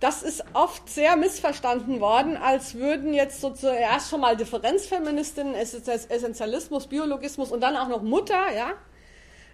[0.00, 6.88] Das ist oft sehr missverstanden worden, als würden jetzt so zuerst schon mal Differenzfeministinnen, Essentialismus,
[6.88, 8.72] Biologismus und dann auch noch Mutter, ja,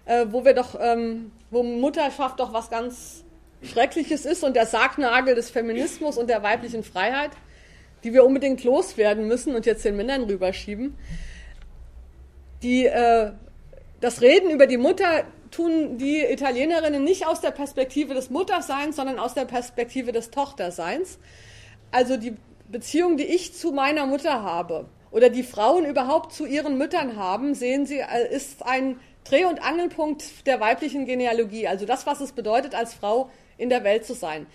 [0.05, 3.23] äh, wo wir doch, ähm, wo Mutterschaft doch was ganz
[3.63, 7.31] Schreckliches ist und der Sargnagel des Feminismus und der weiblichen Freiheit
[8.03, 10.97] die wir unbedingt loswerden müssen und jetzt den Männern rüberschieben.
[12.63, 13.31] Die, äh,
[13.99, 19.19] das Reden über die Mutter tun die Italienerinnen nicht aus der Perspektive des Mutterseins, sondern
[19.19, 21.19] aus der Perspektive des Tochterseins.
[21.91, 22.35] Also die
[22.69, 27.53] Beziehung, die ich zu meiner Mutter habe oder die Frauen überhaupt zu ihren Müttern haben,
[27.53, 31.67] sehen Sie, äh, ist ein Dreh- und Angelpunkt der weiblichen Genealogie.
[31.67, 34.47] Also das, was es bedeutet, als Frau in der Welt zu sein.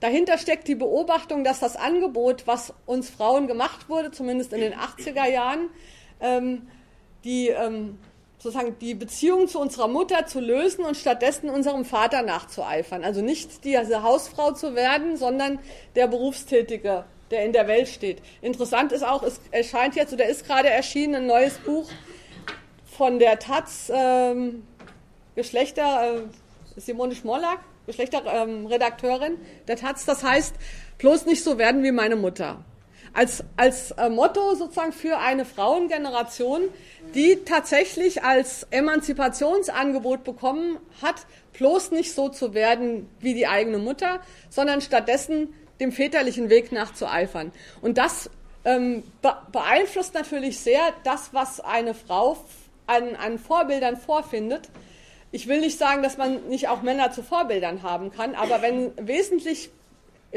[0.00, 4.74] Dahinter steckt die Beobachtung, dass das Angebot, was uns Frauen gemacht wurde, zumindest in den
[4.74, 5.70] 80er Jahren,
[6.20, 6.68] ähm,
[7.24, 7.98] die, ähm,
[8.38, 13.02] sozusagen die Beziehung zu unserer Mutter zu lösen und stattdessen unserem Vater nachzueifern.
[13.02, 15.58] Also nicht diese Hausfrau zu werden, sondern
[15.96, 18.22] der Berufstätige, der in der Welt steht.
[18.40, 21.90] Interessant ist auch, es erscheint jetzt, oder ist gerade erschienen, ein neues Buch
[22.86, 24.62] von der Taz, ähm,
[25.34, 26.22] Geschlechter,
[26.76, 30.04] äh, Simone Schmollack, Geschlechterredakteurin der Taz.
[30.04, 30.54] Das heißt,
[30.98, 32.64] bloß nicht so werden wie meine Mutter.
[33.14, 36.62] Als, als äh, Motto sozusagen für eine Frauengeneration,
[37.14, 44.20] die tatsächlich als Emanzipationsangebot bekommen hat, bloß nicht so zu werden wie die eigene Mutter,
[44.50, 47.50] sondern stattdessen dem väterlichen Weg nachzueifern.
[47.80, 48.30] Und das
[48.64, 52.36] ähm, be beeinflusst natürlich sehr das, was eine Frau
[52.86, 54.68] an, an Vorbildern vorfindet
[55.30, 58.92] ich will nicht sagen, dass man nicht auch Männer zu Vorbildern haben kann, aber wenn
[59.00, 59.70] wesentlich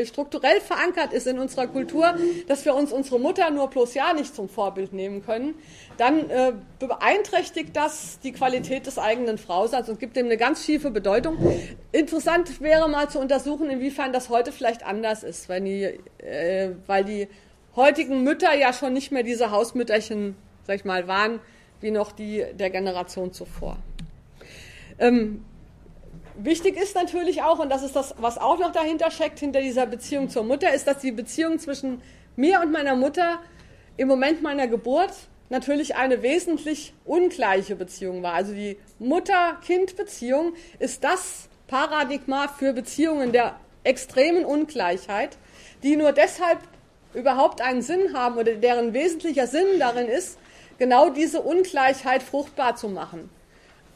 [0.06, 2.16] strukturell verankert ist in unserer Kultur,
[2.48, 5.56] dass wir uns unsere Mutter nur bloß ja nicht zum Vorbild nehmen können,
[5.98, 10.92] dann äh, beeinträchtigt das die Qualität des eigenen Frauseins und gibt dem eine ganz schiefe
[10.92, 11.38] Bedeutung.
[11.92, 15.84] Interessant wäre mal zu untersuchen, inwiefern das heute vielleicht anders ist, weil die,
[16.24, 17.28] äh, weil die
[17.76, 21.40] heutigen Mütter ja schon nicht mehr diese Hausmütterchen, sag ich mal, waren,
[21.82, 23.78] wie noch die der Generation zuvor.
[25.00, 25.44] Ähm,
[26.36, 29.86] wichtig ist natürlich auch, und das ist das, was auch noch dahinter steckt, hinter dieser
[29.86, 32.02] Beziehung zur Mutter, ist, dass die Beziehung zwischen
[32.36, 33.40] mir und meiner Mutter
[33.98, 35.14] im Moment meiner Geburt
[35.50, 38.34] natürlich eine wesentlich ungleiche Beziehung war.
[38.34, 45.38] Also die Mutter-Kind-Beziehung ist das Paradigma für Beziehungen der extremen Ungleichheit,
[45.84, 46.60] die nur deshalb
[47.14, 50.38] überhaupt einen Sinn haben oder deren wesentlicher Sinn darin ist,
[50.78, 53.30] genau diese Ungleichheit fruchtbar zu machen.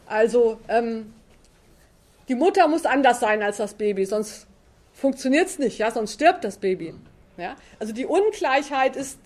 [0.08, 1.14] Also ähm,
[2.28, 4.48] die Mutter muss anders sein als das Baby, sonst
[4.94, 6.94] funktioniert es nicht, ja, sonst stirbt das Baby.
[7.38, 7.56] Ja?
[7.80, 9.20] Also die Ungleichheit ist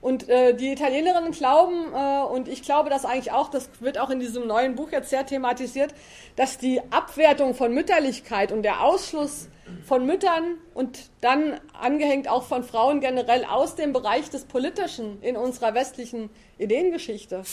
[0.00, 4.10] und äh, die Italienerinnen glauben, äh, und ich glaube das eigentlich auch, das wird auch
[4.10, 5.94] in diesem neuen Buch jetzt sehr thematisiert,
[6.34, 9.48] dass die Abwertung von Mütterlichkeit und der Ausschluss
[9.86, 15.36] von Müttern und dann angehängt auch von Frauen generell aus dem Bereich des Politischen in
[15.36, 17.44] unserer westlichen Ideengeschichte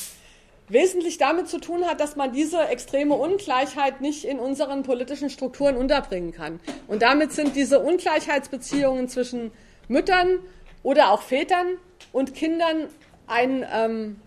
[0.70, 5.76] wesentlich damit zu tun hat, dass man diese extreme Ungleichheit nicht in unseren politischen Strukturen
[5.76, 6.60] unterbringen kann.
[6.88, 9.52] Und damit sind diese Ungleichheitsbeziehungen zwischen
[9.88, 10.40] Müttern
[10.84, 11.78] oder auch Vätern
[12.12, 12.88] und Kindern
[13.28, 14.22] ein, ähm,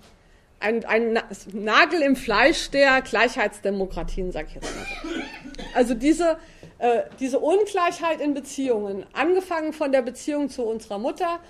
[0.61, 1.19] ein, ein
[1.53, 5.21] Nagel im Fleisch der Gleichheitsdemokratien, sage ich jetzt mal so.
[5.75, 6.39] Also diese,
[6.79, 11.41] äh, diese Ungleichheit in Beziehungen, angefangen von der Beziehung zu unserer Mutter,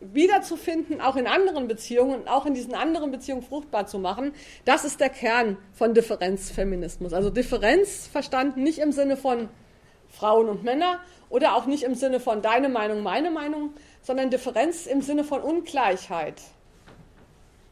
[0.00, 4.32] wiederzufinden, auch in anderen Beziehungen und auch in diesen anderen Beziehungen fruchtbar zu machen,
[4.64, 7.12] das ist der Kern von Differenzfeminismus.
[7.12, 9.48] Also Differenz verstanden nicht im Sinne von
[10.08, 14.86] Frauen und Männer oder auch nicht im Sinne von deine Meinung, meine Meinung, sondern Differenz
[14.86, 16.40] im Sinne von Ungleichheit.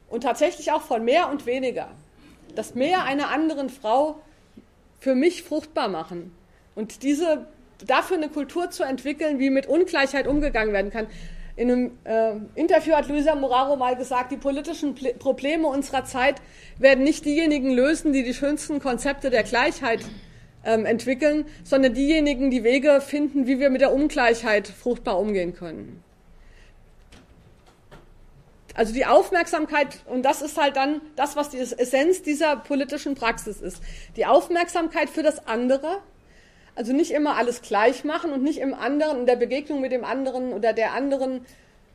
[0.09, 1.91] Und tatsächlich auch von mehr und weniger.
[2.55, 4.21] Das Mehr einer anderen Frau
[5.01, 6.37] für mich fruchtbar machen.
[6.75, 7.47] Und diese,
[7.87, 11.07] dafür eine Kultur zu entwickeln, wie mit Ungleichheit umgegangen werden kann.
[11.57, 16.37] In einem äh, Interview hat Luisa Moraro mal gesagt, die politischen Ple Probleme unserer Zeit
[16.79, 20.01] werden nicht diejenigen lösen, die die schönsten Konzepte der Gleichheit
[20.65, 26.03] ähm, entwickeln, sondern diejenigen, die Wege finden, wie wir mit der Ungleichheit fruchtbar umgehen können.
[28.75, 33.63] Also die Aufmerksamkeit, und das ist halt dann das, was die Essenz dieser politischen Praxis
[33.63, 33.83] ist.
[34.17, 36.03] Die Aufmerksamkeit für das andere,
[36.77, 40.05] also nicht immer alles gleich machen und nicht im anderen, in der Begegnung mit dem
[40.05, 41.45] anderen oder der anderen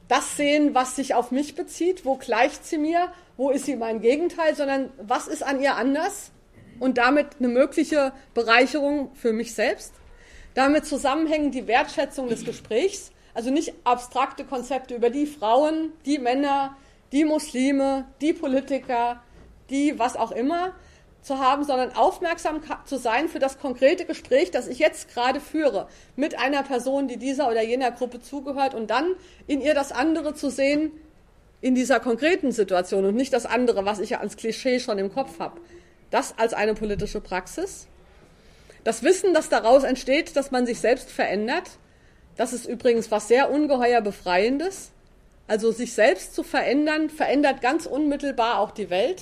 [0.07, 4.01] das sehen, was sich auf mich bezieht, wo gleicht sie mir, wo ist sie mein
[4.01, 6.31] Gegenteil, sondern was ist an ihr anders?
[6.79, 9.93] Und damit eine mögliche Bereicherung für mich selbst.
[10.53, 16.75] Damit zusammenhängen die Wertschätzung des Gesprächs, also nicht abstrakte Konzepte über die Frauen, die Männer,
[17.13, 19.23] die Muslime, die Politiker,
[19.69, 20.73] die was auch immer,
[21.21, 25.87] zu haben, sondern aufmerksam zu sein für das konkrete Gespräch, das ich jetzt gerade führe,
[26.15, 29.13] mit einer Person, die dieser oder jener Gruppe zugehört und dann
[29.47, 30.91] in ihr das andere zu sehen
[31.61, 35.13] in dieser konkreten Situation und nicht das andere, was ich ja als Klischee schon im
[35.13, 35.61] Kopf habe.
[36.09, 37.87] Das als eine politische Praxis.
[38.83, 41.77] Das Wissen, das daraus entsteht, dass man sich selbst verändert,
[42.35, 44.91] das ist übrigens was sehr ungeheuer Befreiendes.
[45.47, 49.21] Also sich selbst zu verändern, verändert ganz unmittelbar auch die Welt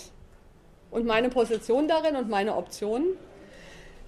[0.91, 3.07] und meine Position darin und meine Optionen.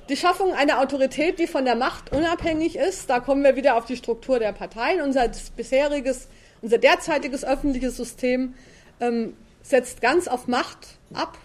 [0.09, 3.85] Die Schaffung einer Autorität, die von der Macht unabhängig ist, da kommen wir wieder auf
[3.85, 5.01] die Struktur der Parteien.
[5.01, 6.27] Unser bisheriges,
[6.61, 8.55] unser derzeitiges öffentliches System
[8.99, 11.37] ähm, setzt ganz auf Macht ab.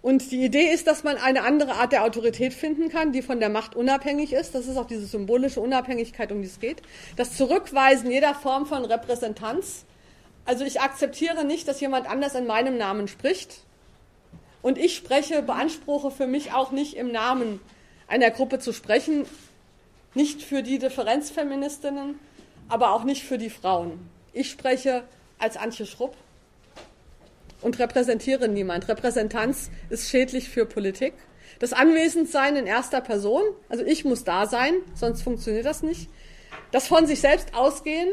[0.00, 3.40] Und die Idee ist, dass man eine andere Art der Autorität finden kann, die von
[3.40, 4.54] der Macht unabhängig ist.
[4.54, 6.80] Das ist auch diese symbolische Unabhängigkeit, um die es geht.
[7.16, 9.84] Das Zurückweisen jeder Form von Repräsentanz.
[10.44, 13.65] Also ich akzeptiere nicht, dass jemand anders in meinem Namen spricht,
[14.66, 17.60] und ich spreche, beanspruche für mich auch nicht im Namen
[18.08, 19.24] einer Gruppe zu sprechen,
[20.14, 22.18] nicht für die Differenzfeministinnen,
[22.66, 24.10] aber auch nicht für die Frauen.
[24.32, 25.04] Ich spreche
[25.38, 26.16] als Antje Schrupp
[27.62, 28.88] und repräsentiere niemand.
[28.88, 31.14] Repräsentanz ist schädlich für Politik.
[31.60, 36.10] Das Anwesendsein in erster Person, also ich muss da sein, sonst funktioniert das nicht.
[36.72, 38.08] Das von sich selbst ausgehen,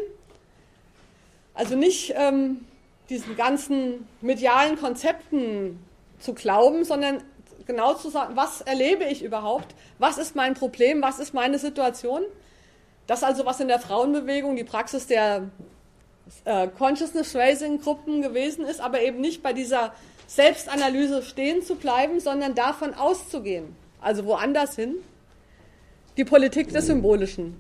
[1.56, 2.63] also nicht ähm,
[3.10, 5.80] diesen ganzen medialen Konzepten
[6.24, 7.22] zu glauben, sondern
[7.66, 9.76] genau zu sagen, was erlebe ich überhaupt?
[10.00, 11.02] Was ist mein Problem?
[11.02, 12.24] Was ist meine Situation?
[13.08, 15.50] Das also, was in der Frauenbewegung die Praxis der
[16.46, 19.94] äh, Consciousness Raising Gruppen gewesen ist, aber eben nicht bei dieser
[20.28, 23.76] Selbstanalyse stehen zu bleiben, sondern davon auszugehen.
[24.00, 24.96] Also woanders hin.
[26.16, 27.60] Die Politik des Symbolischen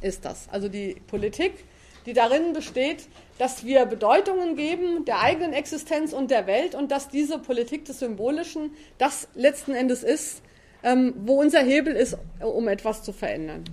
[0.00, 0.48] ist das.
[0.50, 1.64] Also die Politik,
[2.06, 3.08] die darin besteht,
[3.38, 7.98] dass wir Bedeutungen geben der eigenen Existenz und der Welt und dass diese Politik des
[7.98, 10.42] Symbolischen das letzten Endes ist,
[10.82, 13.64] ähm, wo unser Hebel ist, um etwas zu verändern.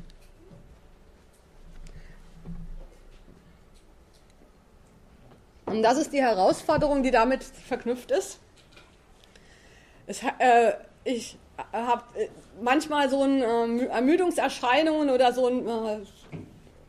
[5.66, 8.40] Und das ist die Herausforderung, die damit verknüpft ist.
[10.08, 11.38] Es, äh, ich
[11.74, 12.30] habe äh,
[12.62, 16.06] manchmal so ein, äh, Ermüdungserscheinungen oder so ein äh,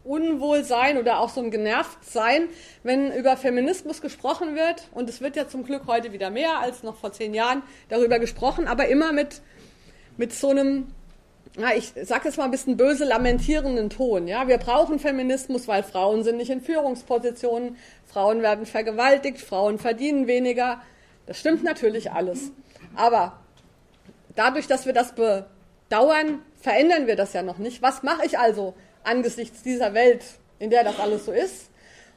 [0.09, 2.49] Unwohlsein oder auch so ein Genervtsein,
[2.83, 4.89] wenn über Feminismus gesprochen wird.
[4.93, 8.19] Und es wird ja zum Glück heute wieder mehr als noch vor zehn Jahren darüber
[8.19, 9.43] gesprochen, aber immer mit,
[10.17, 10.89] mit so einem,
[11.57, 14.27] na, ich sage jetzt mal ein bisschen böse, lamentierenden Ton.
[14.27, 20.27] Ja, wir brauchen Feminismus, weil Frauen sind nicht in Führungspositionen, Frauen werden vergewaltigt, Frauen verdienen
[20.27, 20.81] weniger.
[21.27, 22.51] Das stimmt natürlich alles.
[22.97, 23.39] Aber
[24.35, 27.83] dadurch, dass wir das bedauern, verändern wir das ja noch nicht.
[27.83, 30.25] Was mache ich also angesichts dieser Welt,
[30.59, 31.71] in der das alles so ist.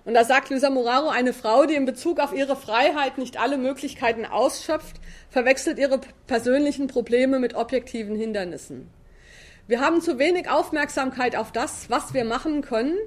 [0.04, 3.58] Und da sagt Luisa Moraro, eine Frau, die in Bezug auf ihre Freiheit nicht alle
[3.58, 4.96] Möglichkeiten ausschöpft,
[5.30, 8.90] verwechselt ihre persönlichen Probleme mit objektiven Hindernissen.
[9.68, 12.98] Wir haben zu wenig Aufmerksamkeit auf das, was wir machen können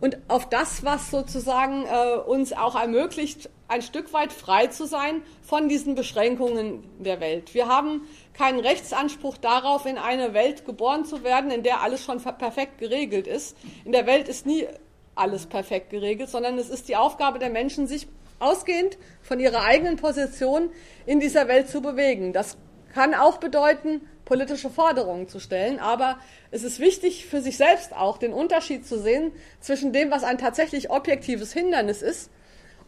[0.00, 5.22] und auf das, was sozusagen äh, uns auch ermöglicht, ein Stück weit frei zu sein
[5.42, 7.54] von diesen Beschränkungen der Welt.
[7.54, 8.02] Wir haben
[8.34, 13.26] keinen Rechtsanspruch darauf, in eine Welt geboren zu werden, in der alles schon perfekt geregelt
[13.26, 13.56] ist.
[13.84, 14.66] In der Welt ist nie
[15.14, 18.08] alles perfekt geregelt, sondern es ist die Aufgabe der Menschen, sich
[18.38, 20.70] ausgehend von ihrer eigenen Position
[21.06, 22.32] in dieser Welt zu bewegen.
[22.32, 22.56] Das
[22.94, 25.78] kann auch bedeuten, politische Forderungen zu stellen.
[25.78, 26.18] Aber
[26.50, 30.38] es ist wichtig für sich selbst auch den Unterschied zu sehen zwischen dem, was ein
[30.38, 32.30] tatsächlich objektives Hindernis ist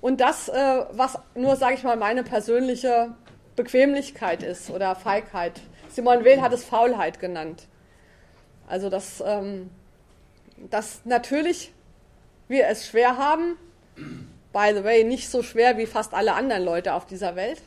[0.00, 3.14] und das, äh, was nur, sage ich mal, meine persönliche
[3.56, 5.60] Bequemlichkeit ist oder Feigheit.
[5.88, 7.66] Simone Weil hat es Faulheit genannt.
[8.66, 9.70] Also, dass, ähm,
[10.70, 11.72] dass natürlich
[12.48, 13.56] wir es schwer haben,
[14.52, 17.62] by the way, nicht so schwer wie fast alle anderen Leute auf dieser Welt,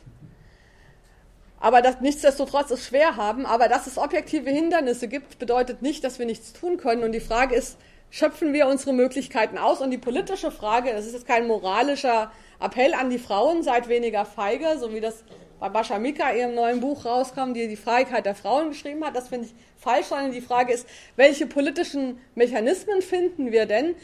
[1.60, 6.18] aber dass nichtsdestotrotz es schwer haben, aber dass es objektive Hindernisse gibt, bedeutet nicht, dass
[6.18, 7.02] wir nichts tun können.
[7.02, 7.78] Und die Frage ist,
[8.10, 9.80] schöpfen wir unsere Möglichkeiten aus?
[9.80, 12.30] Und die politische Frage, das ist jetzt kein moralischer
[12.60, 15.24] Appell an die Frauen, seid weniger feige, so wie das
[15.60, 19.16] bei Bascha Mika ihrem neuen Buch rauskam, die die Feigheit der Frauen geschrieben hat.
[19.16, 20.86] Das finde ich falsch, sondern die Frage ist,
[21.16, 23.94] welche politischen Mechanismen finden wir denn,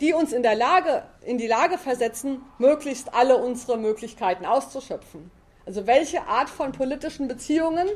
[0.00, 5.30] die uns in der Lage, in die Lage versetzen, möglichst alle unsere Möglichkeiten auszuschöpfen.
[5.66, 7.88] Also welche Art von politischen Beziehungen,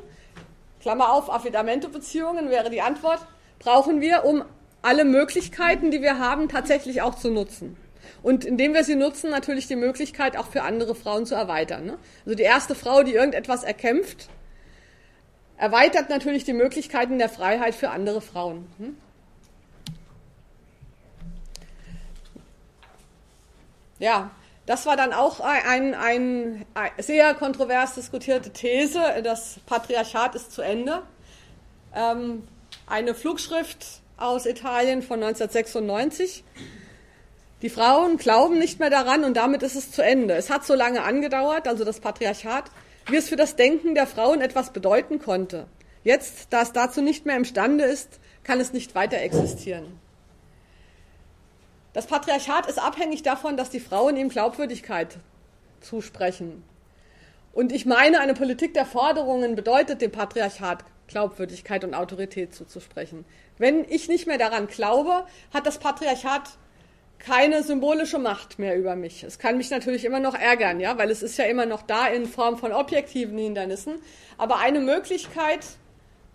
[0.81, 3.21] Klammer auf, Affidamento-Beziehungen wäre die Antwort,
[3.59, 4.45] brauchen wir, um
[4.83, 7.77] alle Möglichkeiten, die wir haben, tatsächlich auch zu nutzen.
[8.23, 11.87] Und indem wir sie nutzen, natürlich die Möglichkeit auch für andere Frauen zu erweitern.
[11.87, 11.99] Ne?
[12.25, 14.29] Also die erste Frau, die irgendetwas erkämpft,
[15.57, 18.67] erweitert natürlich die Möglichkeiten der Freiheit für andere Frauen.
[18.79, 18.97] Hm?
[23.99, 24.31] Ja,
[24.65, 30.63] das war dann auch ein, ein, ein, sehr kontrovers diskutierte These, das Patriarchat ist zu
[30.63, 31.03] Ende.
[31.95, 32.47] Ähm,
[32.87, 36.45] eine Flugschrift aus Italien von 1996.
[37.63, 40.35] Die Frauen glauben nicht mehr daran und damit ist es zu Ende.
[40.35, 42.65] Es hat so lange angedauert, also das Patriarchat,
[43.09, 45.67] wie es für das Denken der Frauen etwas bedeuten konnte.
[46.03, 50.01] Jetzt, da es dazu nicht mehr imstande ist, kann es nicht weiter existieren.
[51.93, 55.19] Das Patriarchat ist abhängig davon, dass die Frauen ihm Glaubwürdigkeit
[55.81, 56.63] zusprechen.
[57.53, 63.25] Und ich meine, eine Politik der Forderungen bedeutet dem Patriarchat Glaubwürdigkeit und Autorität zuzusprechen.
[63.59, 66.43] Wenn ich nicht mehr daran glaube, hat das Patriarchat
[67.21, 69.23] keine symbolische Macht mehr über mich.
[69.23, 72.07] Es kann mich natürlich immer noch ärgern, ja, weil es ist ja immer noch da
[72.09, 74.01] in Form von objektiven Hindernissen.
[74.39, 75.61] Aber eine Möglichkeit,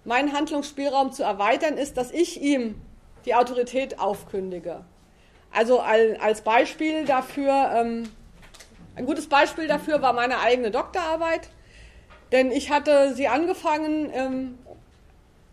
[0.06, 2.80] meinen Handlungsspielraum zu erweitern, ist, dass ich ihm
[3.26, 4.86] die Autorität aufkündige.
[5.52, 8.10] Also als Beispiel dafür, ähm,
[8.96, 11.50] ein gutes Beispiel dafür war meine eigene Doktorarbeit,
[12.32, 14.60] denn ich hatte sie angefangen ähm,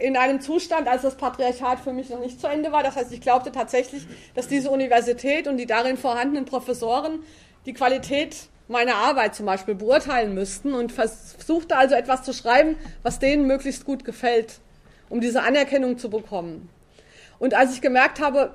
[0.02, 2.82] in einem Zustand, als das Patriarchat für mich noch nicht zu Ende war.
[2.82, 4.02] Das heißt, ich glaubte tatsächlich,
[4.34, 7.20] dass diese Universität und die darin vorhandenen Professoren
[7.66, 8.36] die Qualität
[8.66, 13.84] meiner Arbeit zum Beispiel beurteilen müssten und versuchte also etwas zu schreiben, was denen möglichst
[13.84, 14.58] gut gefällt,
[15.08, 16.68] um diese Anerkennung zu bekommen.
[17.38, 18.54] Und als ich gemerkt habe,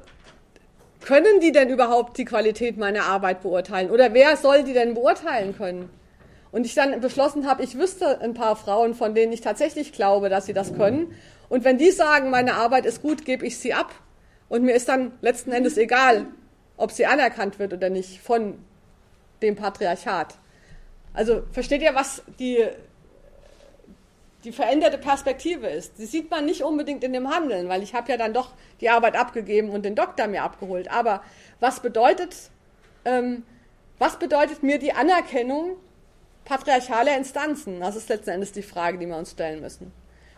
[1.06, 3.90] können die denn überhaupt die Qualität meiner Arbeit beurteilen?
[3.90, 5.90] Oder wer soll die denn beurteilen können?
[6.52, 10.28] Und ich dann beschlossen habe, ich wüsste ein paar Frauen, von denen ich tatsächlich glaube,
[10.30, 11.14] dass sie das können.
[11.50, 13.94] Und wenn die sagen, meine Arbeit ist gut, gebe ich sie ab.
[14.50, 16.28] Und mir ist dann letzten Endes egal,
[16.78, 18.58] ob sie anerkannt wird oder nicht von
[19.42, 20.36] dem Patriarchat.
[21.14, 22.66] Also versteht ihr, was die
[24.44, 25.98] die veränderte Perspektive ist.
[25.98, 28.90] Die sieht man nicht unbedingt in dem Handeln, weil ich habe ja dann doch die
[28.90, 30.90] Arbeit abgegeben und den Doktor mir abgeholt.
[30.90, 31.22] Aber
[31.60, 32.36] was bedeutet,
[33.04, 33.44] ähm,
[34.00, 35.76] was bedeutet mir die Anerkennung
[36.46, 37.80] patriarchaler Instanzen?
[37.80, 39.92] Das ist letzten Endes die Frage, die wir uns stellen müssen.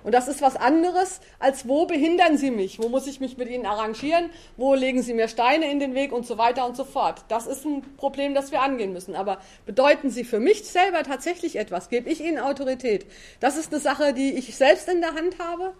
[0.10, 2.80] Und das ist was anderes, als wo behindern Sie mich?
[2.80, 4.32] Wo muss ich mich mit Ihnen arrangieren?
[4.57, 7.26] Wo legen Sie mir Steine in den Weg und so weiter und so fort?
[7.28, 9.16] Das ist ein Problem, das wir angehen müssen.
[9.16, 9.38] Aber
[9.68, 11.89] bedeuten Sie für mich selber tatsächlich etwas?
[11.89, 13.05] Gebe ich Ihnen Autorität?
[13.39, 15.76] Das ist eine Sache, die ich selbst in der Hand habe.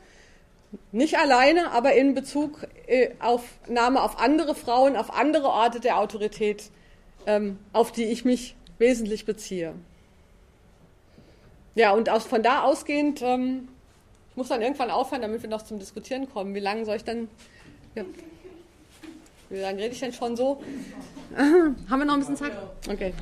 [0.91, 5.97] Nicht alleine, aber in Bezug äh, auf Nahme auf andere Frauen, auf andere Orte der
[5.97, 6.69] Autorität,
[7.25, 9.73] ähm, auf die ich mich wesentlich beziehe.
[11.73, 13.69] Ja, und aus, von da ausgehend ähm,
[14.40, 16.56] muss dann irgendwann aufhören, damit wir noch zum Diskutieren kommen.
[16.56, 17.28] Wie lange soll ich dann.
[17.94, 18.06] Ja.
[19.50, 20.64] Wie lange rede ich denn schon so?
[21.36, 22.54] Haben wir noch ein bisschen Zeit?
[22.90, 23.14] Okay.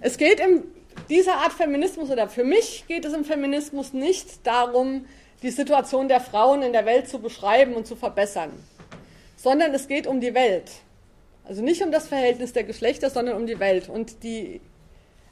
[0.00, 0.62] Es geht in
[1.08, 5.06] dieser Art Feminismus, oder für mich geht es im Feminismus nicht darum,
[5.42, 8.52] die Situation der Frauen in der Welt zu beschreiben und zu verbessern,
[9.36, 10.70] sondern es geht um die Welt.
[11.44, 13.88] Also nicht um das Verhältnis der Geschlechter, sondern um die Welt.
[13.88, 14.60] Und die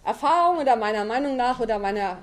[0.05, 2.19] Erfahrung oder meiner Meinung nach oder meiner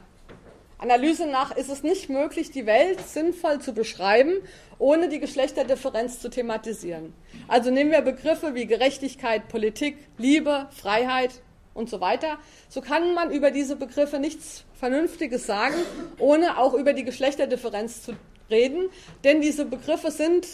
[0.82, 4.34] Analyse nach ist es nicht möglich, die Welt sinnvoll zu beschreiben,
[4.80, 7.14] ohne die Geschlechterdifferenz zu thematisieren.
[7.48, 11.44] Also nehmen wir Begriffe wie Gerechtigkeit, Politik, Liebe, Freiheit
[11.76, 12.40] und so weiter.
[12.68, 15.76] So kann man über diese Begriffe nichts Vernünftiges sagen,
[16.18, 18.14] ohne auch über die Geschlechterdifferenz zu
[18.50, 18.90] reden,
[19.24, 20.48] denn diese Begriffe sind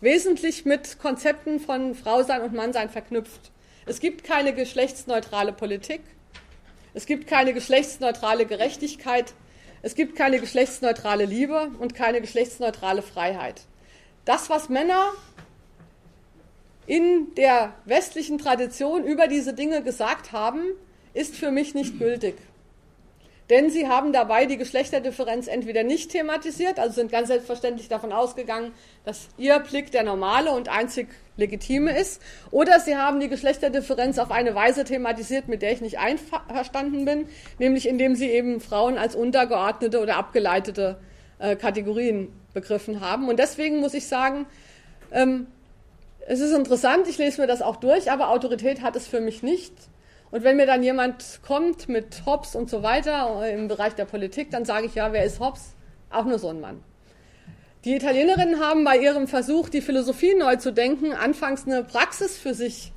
[0.00, 3.52] wesentlich mit Konzepten von Frausein und Mannsein verknüpft.
[3.84, 6.00] Es gibt keine geschlechtsneutrale Politik.
[6.94, 9.34] es gibt keine geschlechtsneutrale Gerechtigkeit,
[9.84, 13.60] es gibt keine geschlechtsneutrale Liebe und keine geschlechtsneutrale Freiheit.
[14.24, 15.12] Das, was Männer
[16.86, 20.62] in der westlichen Tradition über diese Dinge gesagt haben,
[21.12, 22.36] ist für mich nicht gültig.
[23.50, 28.72] Denn sie haben dabei die Geschlechterdifferenz entweder nicht thematisiert, also sind ganz selbstverständlich davon ausgegangen,
[29.04, 34.30] dass ihr Blick der normale und einzig legitime ist, oder sie haben die Geschlechterdifferenz auf
[34.30, 37.28] eine Weise thematisiert, mit der ich nicht einverstanden bin,
[37.58, 40.96] nämlich indem sie eben Frauen als untergeordnete oder abgeleitete
[41.38, 43.28] äh, Kategorien begriffen haben.
[43.28, 44.46] Und deswegen muss ich sagen,
[45.12, 45.48] ähm,
[46.26, 49.42] es ist interessant, ich lese mir das auch durch, aber Autorität hat es für mich
[49.42, 49.74] nicht.
[50.34, 54.04] Und wenn mir dann jemand kommt mit Hobbes und so weiter äh, im Bereich der
[54.04, 55.76] Politik, dann sage ich ja, wer ist Hobbes?
[56.10, 56.82] Auch nur so ein Mann.
[57.84, 62.52] Die Italienerinnen haben bei ihrem Versuch, die Philosophie neu zu denken, anfangs eine Praxis für
[62.52, 62.90] sich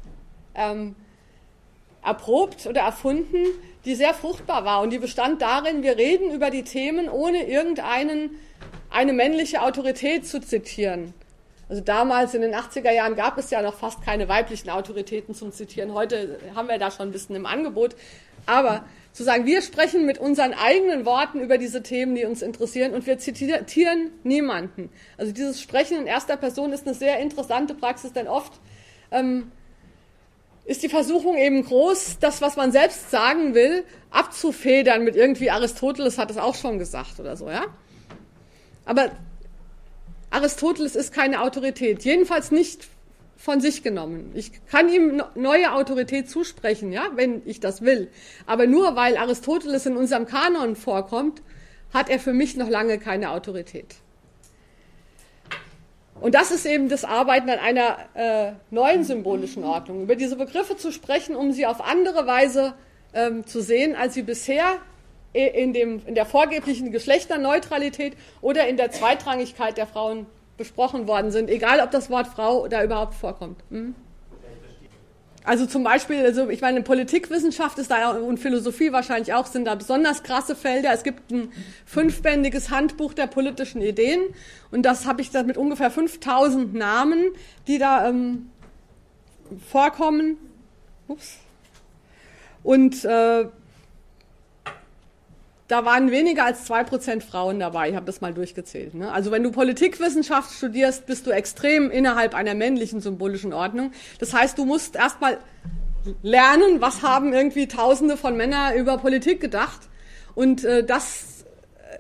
[0.56, 0.96] ähm,
[2.04, 3.46] erprobt oder erfunden,
[3.86, 4.82] die sehr fruchtbar war.
[4.82, 8.32] Und die bestand darin, wir reden über die Themen, ohne irgendeinen
[8.90, 11.14] eine männliche Autorität zu zitieren.
[11.70, 15.52] Also damals in den 80er Jahren gab es ja noch fast keine weiblichen Autoritäten zum
[15.52, 15.94] Zitieren.
[15.94, 17.96] Heute haben wir da schon ein bisschen im Angebot.
[18.46, 22.94] Aber zu sagen, wir sprechen mit unseren eigenen Worten über diese Themen, die uns interessieren
[22.94, 24.90] und wir zitieren niemanden.
[25.18, 28.54] Also dieses Sprechen in erster Person ist eine sehr interessante Praxis, denn oft
[29.12, 29.52] ähm,
[30.66, 36.18] ist die Versuchung eben groß, das, was man selbst sagen will, abzufedern mit irgendwie Aristoteles
[36.18, 37.66] hat es auch schon gesagt oder so, ja.
[38.86, 39.12] Aber
[40.30, 42.88] Aristoteles ist keine Autorität, jedenfalls nicht
[43.38, 44.32] von sich genommen.
[44.34, 48.10] Ich kann ihm neue Autorität zusprechen, ja, wenn ich das will.
[48.46, 51.42] Aber nur weil Aristoteles in unserem Kanon vorkommt,
[51.94, 53.96] hat er für mich noch lange keine Autorität.
[56.20, 60.76] Und das ist eben das Arbeiten an einer äh, neuen symbolischen Ordnung, über diese Begriffe
[60.76, 62.74] zu sprechen, um sie auf andere Weise
[63.14, 64.78] ähm, zu sehen, als sie bisher
[65.34, 70.26] in, dem, in der vorgeblichen Geschlechterneutralität oder in der Zweitrangigkeit der Frauen
[70.58, 73.62] besprochen worden sind, egal ob das Wort Frau da überhaupt vorkommt.
[73.70, 73.96] Hm?
[75.48, 79.76] Also zum Beispiel, also ich meine, Politikwissenschaft ist da und Philosophie wahrscheinlich auch, sind da
[79.76, 80.92] besonders krasse Felder.
[80.92, 81.54] Es gibt ein
[81.86, 84.20] fünfbändiges Handbuch der politischen Ideen
[84.72, 87.32] und das habe ich da mit ungefähr 5000 Namen,
[87.66, 88.50] die da ähm,
[89.70, 90.36] vorkommen.
[91.08, 91.38] Ups.
[92.62, 93.46] Und äh,
[95.68, 97.90] da waren weniger als zwei Prozent Frauen dabei.
[97.90, 98.94] Ich habe das mal durchgezählt.
[98.94, 99.12] Ne?
[99.12, 103.92] Also wenn du Politikwissenschaft studierst, bist du extrem innerhalb einer männlichen symbolischen Ordnung.
[104.20, 105.40] Das heißt, du musst erstmal
[106.22, 109.82] lernen, was haben irgendwie Tausende von Männern über Politik gedacht.
[110.36, 111.44] Und äh, das,
[111.80, 111.98] äh,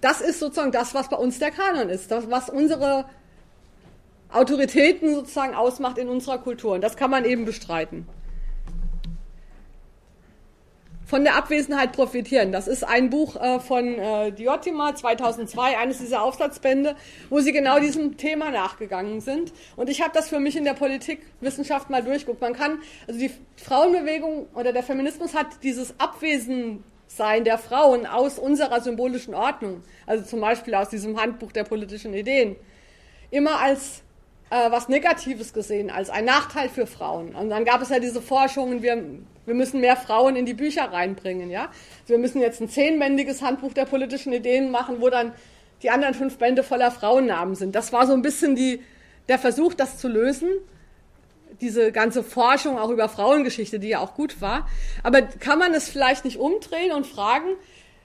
[0.00, 3.04] das ist sozusagen das, was bei uns der Kanon ist, das, was unsere
[4.30, 6.72] Autoritäten sozusagen ausmacht in unserer Kultur.
[6.72, 8.08] Und das kann man eben bestreiten
[11.08, 12.52] von der Abwesenheit profitieren.
[12.52, 16.96] Das ist ein Buch äh, von äh, Diotima 2002, eines dieser Aufsatzbände,
[17.30, 19.54] wo sie genau diesem Thema nachgegangen sind.
[19.74, 22.42] Und ich habe das für mich in der Politikwissenschaft mal durchguckt.
[22.42, 28.82] Man kann, also die Frauenbewegung oder der Feminismus hat dieses Abwesensein der Frauen aus unserer
[28.82, 32.54] symbolischen Ordnung, also zum Beispiel aus diesem Handbuch der politischen Ideen,
[33.30, 34.02] immer als
[34.50, 37.34] äh, was Negatives gesehen, als ein Nachteil für Frauen.
[37.34, 39.02] Und dann gab es ja diese Forschungen, wir,
[39.44, 41.50] wir müssen mehr Frauen in die Bücher reinbringen.
[41.50, 41.64] Ja?
[42.02, 45.32] Also wir müssen jetzt ein zehnbändiges Handbuch der politischen Ideen machen, wo dann
[45.82, 47.74] die anderen fünf Bände voller Frauennamen sind.
[47.74, 48.82] Das war so ein bisschen die,
[49.28, 50.48] der Versuch, das zu lösen.
[51.60, 54.68] Diese ganze Forschung auch über Frauengeschichte, die ja auch gut war.
[55.02, 57.48] Aber kann man es vielleicht nicht umdrehen und fragen,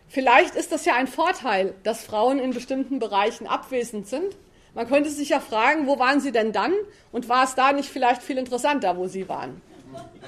[0.08, 4.36] vielleicht ist das ja ein Vorteil, dass Frauen in bestimmten Bereichen abwesend sind
[4.74, 6.74] man könnte sich ja fragen, wo waren sie denn dann?
[7.12, 9.62] Und war es da nicht vielleicht viel interessanter, wo sie waren?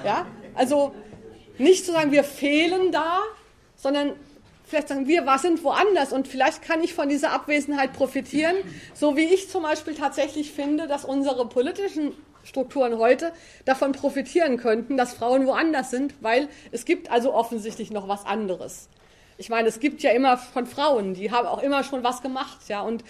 [0.04, 0.26] Ja?
[0.54, 0.94] Also
[1.58, 3.20] nicht zu sagen, wir fehlen da,
[3.76, 4.12] sondern
[4.64, 6.12] vielleicht sagen wir, was sind woanders?
[6.12, 8.56] Und vielleicht kann ich von dieser Abwesenheit profitieren,
[8.94, 12.12] so wie ich zum Beispiel tatsächlich finde, dass unsere politischen
[12.44, 13.32] Strukturen heute
[13.64, 18.88] davon profitieren könnten, dass Frauen woanders sind, weil es gibt also offensichtlich noch was anderes.
[19.38, 22.68] Ich meine, es gibt ja immer von Frauen, die haben auch immer schon was gemacht,
[22.68, 22.80] ja.
[22.80, 23.04] Und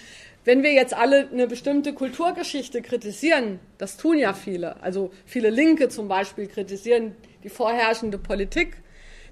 [0.47, 5.89] wenn wir jetzt alle eine bestimmte Kulturgeschichte kritisieren, das tun ja viele, also viele Linke
[5.89, 8.77] zum Beispiel kritisieren die vorherrschende Politik,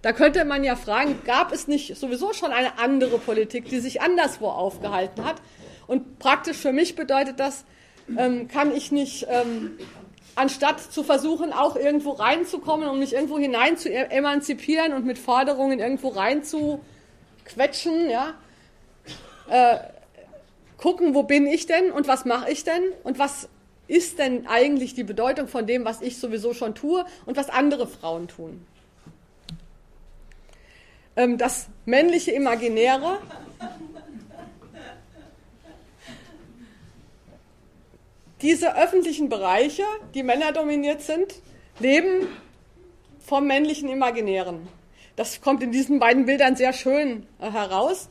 [0.02, 4.02] da könnte man ja fragen, gab es nicht sowieso schon eine andere Politik, die sich
[4.02, 5.36] anderswo aufgehalten hat?
[5.86, 7.64] Und praktisch für mich bedeutet das,
[8.18, 9.78] ähm, kann ich nicht, ähm,
[10.34, 15.18] anstatt zu versuchen, auch irgendwo reinzukommen, um mich irgendwo hinein zu e-, emanzipieren und mit
[15.18, 18.34] Forderungen irgendwo reinzuquetschen, ja,
[19.48, 19.78] äh,
[20.76, 23.48] gucken, wo bin ich denn und was mache ich denn und was
[23.86, 27.86] ist denn eigentlich die Bedeutung von dem, was ich sowieso schon tue und was andere
[27.86, 28.66] Frauen tun.
[31.16, 33.18] ähm, das männliche Imaginäre.
[38.42, 41.34] Diese öffentlichen Bereiche, die männerdominiert sind,
[41.78, 42.28] leben
[43.18, 44.68] vom männlichen Imaginären.
[45.16, 48.08] Das kommt in diesen beiden Bildern sehr schön äh, heraus,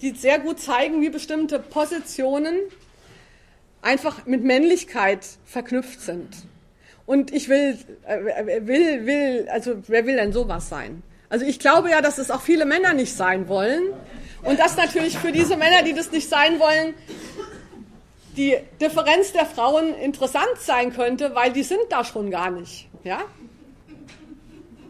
[0.00, 2.58] die sehr gut zeigen, wie bestimmte Positionen
[3.82, 6.28] einfach mit Männlichkeit verknüpft sind.
[7.06, 11.02] Und ich will, äh, will, will, also wer will denn sowas sein?
[11.28, 13.82] Also ich glaube ja, dass es auch viele Männer nicht sein wollen.
[14.42, 16.94] Und dass natürlich für diese Männer, die das nicht sein wollen,
[18.36, 22.88] die Differenz der Frauen interessant sein könnte, weil die sind da schon gar nicht.
[23.02, 23.20] Ja?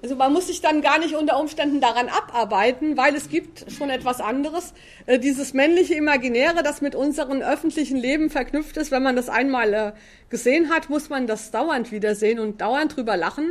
[0.07, 3.91] Also man muss sich dann gar nicht unter Umständen daran abarbeiten, weil es gibt schon
[3.91, 4.73] etwas anderes.
[5.07, 9.75] Äh, dieses männliche Imaginäre, das mit unserem öffentlichen Leben verknüpft ist, wenn man das einmal
[9.75, 9.93] äh,
[10.31, 13.51] gesehen hat, muss man das dauernd wiedersehen und dauernd drüber lachen.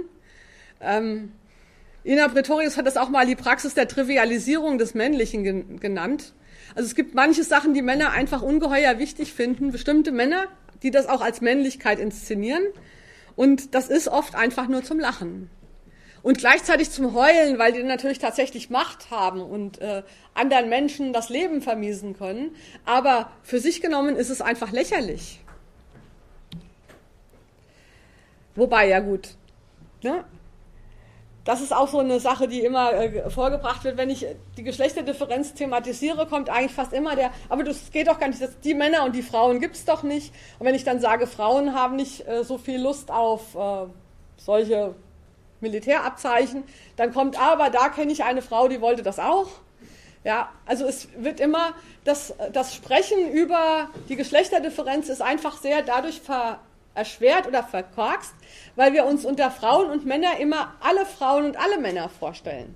[0.80, 1.34] Ähm,
[2.06, 6.32] Ina Pretorius hat das auch mal die Praxis der Trivialisierung des Männlichen gen genannt.
[6.74, 10.46] Also es gibt manche Sachen, die Männer einfach ungeheuer wichtig finden, bestimmte Männer,
[10.84, 12.64] die das auch als Männlichkeit inszenieren.
[13.36, 15.50] Und das ist oft einfach nur zum Lachen
[16.26, 20.02] und gleichzeitig zum Heulen, weil die natürlich tatsächlich Macht haben und äh,
[20.34, 22.56] anderen Menschen das Leben vermiesen können.
[22.84, 25.40] Aber für sich genommen ist es einfach lächerlich.
[28.56, 29.36] Wobei, ja gut,
[30.02, 30.24] ne?
[31.44, 34.26] das ist auch so eine Sache, die immer äh, vorgebracht wird, wenn ich
[34.58, 38.60] die Geschlechterdifferenz thematisiere, kommt eigentlich fast immer der, aber das geht doch gar nicht, das,
[38.62, 40.34] die Männer und die Frauen gibt es doch nicht.
[40.58, 43.86] Und wenn ich dann sage, Frauen haben nicht äh, so viel Lust auf äh,
[44.38, 44.96] solche
[45.62, 46.64] Militärabzeichen.
[46.96, 49.48] Dann kommt aber, da kenne ich eine Frau, die wollte das auch.
[50.24, 56.20] Ja, also es wird immer, das, das Sprechen über die Geschlechterdifferenz ist einfach sehr dadurch
[56.20, 56.60] ver,
[56.96, 58.34] erschwert oder verkorkst,
[58.76, 62.74] weil wir uns unter Frauen und Männer immer alle Frauen und alle Männer vorstellen.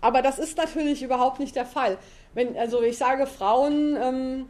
[0.00, 1.98] Aber das ist natürlich überhaupt nicht der Fall.
[2.34, 4.48] Wenn, also ich sage Frauen, ähm,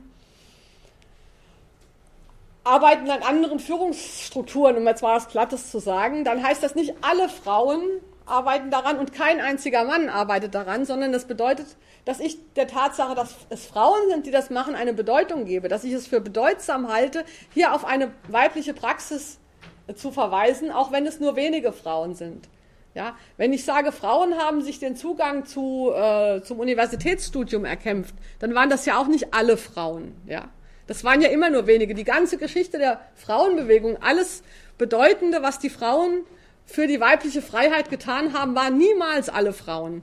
[2.65, 6.95] arbeiten an anderen Führungsstrukturen, um jetzt mal was Plattes zu sagen, dann heißt das nicht,
[7.01, 7.83] alle Frauen
[8.27, 11.67] arbeiten daran und kein einziger Mann arbeitet daran, sondern das bedeutet,
[12.05, 15.85] dass ich der Tatsache, dass es Frauen sind, die das machen, eine Bedeutung gebe, dass
[15.85, 19.39] ich es für bedeutsam halte, hier auf eine weibliche Praxis
[19.87, 22.49] äh, zu verweisen, auch wenn es nur wenige Frauen sind.
[22.95, 28.55] Ja, wenn ich sage, Frauen haben sich den Zugang zu, äh, zum Universitätsstudium erkämpft, dann
[28.55, 30.15] waren das ja auch nicht alle Frauen.
[30.27, 30.51] Ja,
[30.87, 31.95] das waren ja immer nur wenige.
[31.95, 34.43] Die ganze Geschichte der Frauenbewegung, alles
[34.79, 36.25] Bedeutende, was die Frauen
[36.65, 40.03] für die weibliche Freiheit getan haben, waren niemals alle Frauen.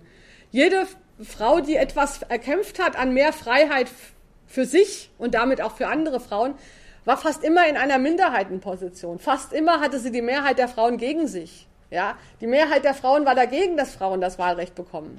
[0.51, 0.88] Jede
[1.21, 3.88] Frau, die etwas erkämpft hat an mehr Freiheit
[4.47, 6.55] für sich und damit auch für andere Frauen,
[7.05, 9.19] war fast immer in einer Minderheitenposition.
[9.19, 11.67] Fast immer hatte sie die Mehrheit der Frauen gegen sich.
[11.91, 15.17] Ja, die Mehrheit der Frauen war dagegen, dass Frauen das Wahlrecht bekommen.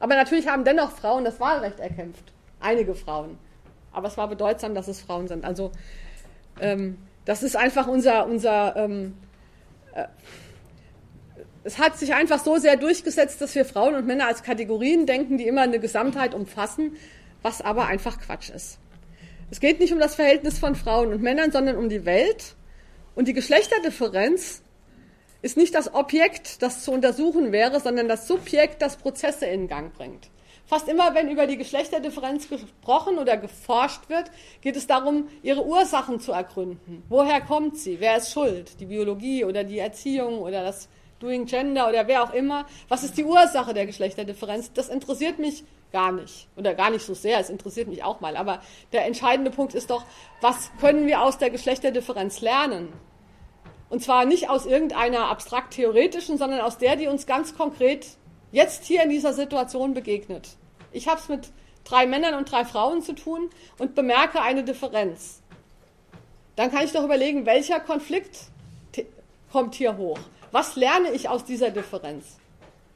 [0.00, 2.32] Aber natürlich haben dennoch Frauen das Wahlrecht erkämpft.
[2.60, 3.38] Einige Frauen
[3.92, 5.44] aber es war bedeutsam, dass es Frauen sind.
[5.44, 5.72] Also
[6.60, 9.14] ähm, das ist einfach unser, unser ähm,
[9.94, 10.06] äh,
[11.64, 15.36] es hat sich einfach so sehr durchgesetzt, dass wir Frauen und Männer als Kategorien denken,
[15.36, 16.96] die immer eine Gesamtheit umfassen,
[17.42, 18.78] was aber einfach Quatsch ist.
[19.50, 22.54] Es geht nicht um das Verhältnis von Frauen und Männern, sondern um die Welt.
[23.14, 24.62] Und die Geschlechterdifferenz
[25.42, 29.92] ist nicht das Objekt, das zu untersuchen wäre, sondern das Subjekt, das Prozesse in Gang
[29.92, 30.30] bringt.
[30.68, 36.20] Fast immer, wenn über die Geschlechterdifferenz gesprochen oder geforscht wird, geht es darum, ihre Ursachen
[36.20, 37.02] zu ergründen.
[37.08, 38.00] Woher kommt sie?
[38.00, 38.78] Wer ist schuld?
[38.78, 40.90] Die Biologie oder die Erziehung oder das
[41.20, 42.66] Doing Gender oder wer auch immer.
[42.88, 44.70] Was ist die Ursache der Geschlechterdifferenz?
[44.74, 47.40] Das interessiert mich gar nicht oder gar nicht so sehr.
[47.40, 48.36] Es interessiert mich auch mal.
[48.36, 48.60] Aber
[48.92, 50.04] der entscheidende Punkt ist doch,
[50.42, 52.92] was können wir aus der Geschlechterdifferenz lernen?
[53.88, 58.18] Und zwar nicht aus irgendeiner abstrakt theoretischen, sondern aus der, die uns ganz konkret
[58.52, 60.48] jetzt hier in dieser Situation begegnet.
[60.92, 61.50] Ich habe es mit
[61.84, 65.42] drei Männern und drei Frauen zu tun und bemerke eine Differenz.
[66.56, 68.36] Dann kann ich doch überlegen, welcher Konflikt
[69.52, 70.18] kommt hier hoch?
[70.50, 72.36] Was lerne ich aus dieser Differenz?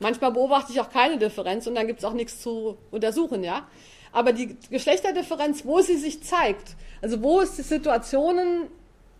[0.00, 3.66] Manchmal beobachte ich auch keine Differenz und dann gibt es auch nichts zu untersuchen, ja.
[4.11, 8.68] Aber die Geschlechterdifferenz, wo sie sich zeigt, also wo es die Situationen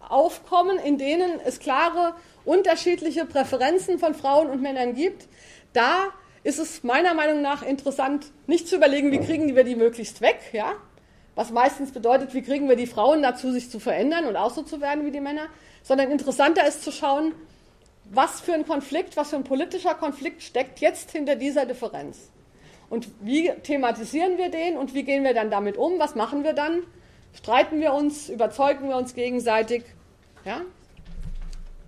[0.09, 2.15] aufkommen, in denen es klare
[2.45, 5.29] unterschiedliche Präferenzen von Frauen und Männern gibt,
[5.73, 6.09] da
[6.45, 10.39] ist es meiner Meinung nach interessant, nicht zu überlegen, wie kriegen wir die möglichst weg,
[10.53, 10.75] ja?
[11.35, 14.63] Was meistens bedeutet, wie kriegen wir die Frauen dazu, sich zu verändern und auch so
[14.63, 15.47] zu werden wie die Männer,
[15.83, 17.35] sondern interessanter ist zu schauen,
[18.11, 22.31] was für ein Konflikt, was für ein politischer Konflikt steckt jetzt hinter dieser Differenz.
[22.91, 25.99] Und wie thematisieren wir den und wie gehen wir dann damit um?
[25.99, 26.83] Was machen wir dann?
[27.33, 28.29] Streiten wir uns?
[28.29, 29.85] Überzeugen wir uns gegenseitig?
[30.45, 30.61] Ja?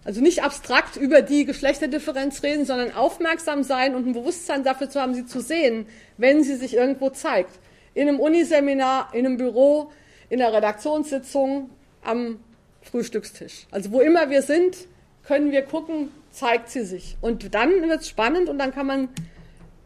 [0.05, 5.01] Also nicht abstrakt über die Geschlechterdifferenz reden, sondern aufmerksam sein und ein Bewusstsein dafür zu
[5.01, 5.87] haben, sie zu sehen,
[6.19, 7.59] wenn sie sich irgendwo zeigt.
[7.95, 9.91] In einem Uniseminar, in einem Büro,
[10.29, 11.71] in einer Redaktionssitzung,
[12.03, 12.39] am
[12.83, 13.67] Frühstückstisch.
[13.71, 14.77] Also wo immer wir sind,
[15.23, 17.17] können wir gucken, zeigt sie sich.
[17.23, 19.09] Und dann wird es spannend und dann kann man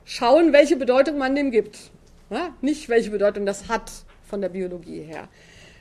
[0.05, 1.79] schauen, welche Bedeutung man dem gibt.
[2.31, 2.55] Ja?
[2.61, 3.93] Nicht welche Bedeutung das hat
[4.29, 5.29] von der Biologie her.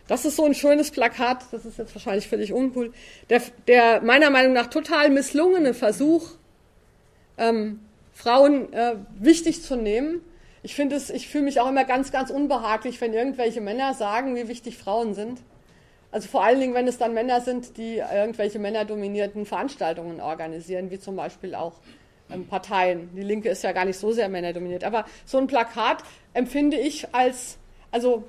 [0.08, 2.94] Das ist so ein schönes Plakat, das ist jetzt wahrscheinlich völlig uncool.
[3.30, 6.30] Der, der meiner Meinung nach total misslungene Versuch,
[7.38, 7.80] ähm,
[8.14, 10.22] Frauen äh, wichtig zu nehmen.
[10.64, 14.36] Ich finde es, ich fühle mich auch immer ganz, ganz unbehaglich, wenn irgendwelche Männer sagen,
[14.36, 15.40] wie wichtig Frauen sind.
[16.12, 21.00] Also vor allen Dingen, wenn es dann Männer sind, die irgendwelche männerdominierten Veranstaltungen organisieren, wie
[21.00, 21.74] zum Beispiel auch
[22.32, 23.10] ähm, Parteien.
[23.16, 24.84] Die Linke ist ja gar nicht so sehr männerdominiert.
[24.84, 26.04] Aber so ein Plakat
[26.34, 27.58] empfinde ich als,
[27.92, 28.24] also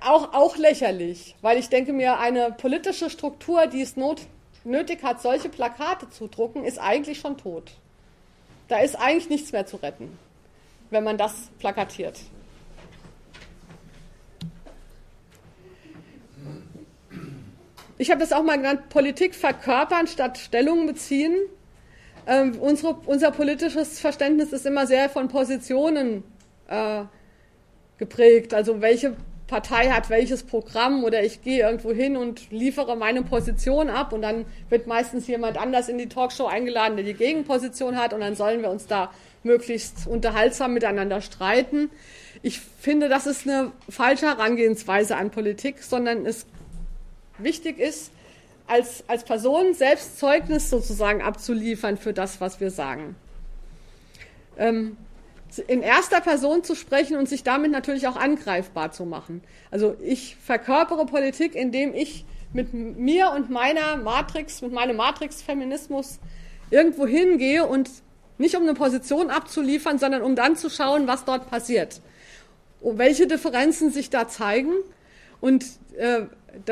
[0.00, 4.22] auch, auch lächerlich, weil ich denke mir, eine politische Struktur, die es not,
[4.64, 7.72] nötig hat, solche Plakate zu drucken, ist eigentlich schon tot.
[8.68, 10.18] Da ist eigentlich nichts mehr zu retten,
[10.90, 12.18] wenn man das plakatiert.
[17.98, 21.34] Ich habe das auch mal genannt, Politik verkörpern statt Stellung beziehen.
[22.26, 26.24] Ähm, unsere, unser politisches Verständnis ist immer sehr von Positionen
[26.68, 27.04] äh,
[27.96, 28.52] geprägt.
[28.52, 29.16] Also welche
[29.46, 34.22] Partei hat welches Programm oder ich gehe irgendwo hin und liefere meine Position ab und
[34.22, 38.34] dann wird meistens jemand anders in die Talkshow eingeladen, der die Gegenposition hat und dann
[38.34, 39.12] sollen wir uns da
[39.44, 41.90] möglichst unterhaltsam miteinander streiten.
[42.42, 46.46] Ich finde, das ist eine falsche Herangehensweise an Politik, sondern es
[47.38, 48.10] wichtig ist,
[48.66, 53.14] als, als Person selbst Zeugnis sozusagen abzuliefern für das, was wir sagen.
[54.58, 54.96] Ähm,
[55.66, 59.42] in erster Person zu sprechen und sich damit natürlich auch angreifbar zu machen.
[59.70, 66.18] Also ich verkörpere Politik, indem ich mit mir und meiner Matrix, mit meinem Matrix-Feminismus
[66.70, 67.90] irgendwo hingehe und
[68.38, 72.00] nicht um eine Position abzuliefern, sondern um dann zu schauen, was dort passiert.
[72.80, 74.72] Und welche Differenzen sich da zeigen.
[75.40, 75.64] Und
[75.96, 76.22] äh,